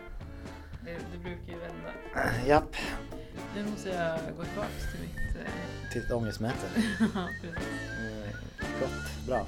Det, 0.85 0.93
det 1.12 1.19
brukar 1.19 1.53
ju 1.53 1.59
vända. 1.59 1.93
Japp, 2.47 2.77
Nu 3.55 3.64
måste 3.71 3.88
jag 3.88 4.19
gå 4.37 4.45
tillbaks 4.45 4.93
till 4.93 5.01
mitt... 5.01 5.37
eh, 5.47 5.91
till 5.93 6.03
ett 6.05 6.11
ångestmöte. 6.12 6.67
Ja, 7.14 7.29
precis. 7.43 7.69
Mm, 8.01 8.29
Gott, 8.81 9.27
bra. 9.27 9.47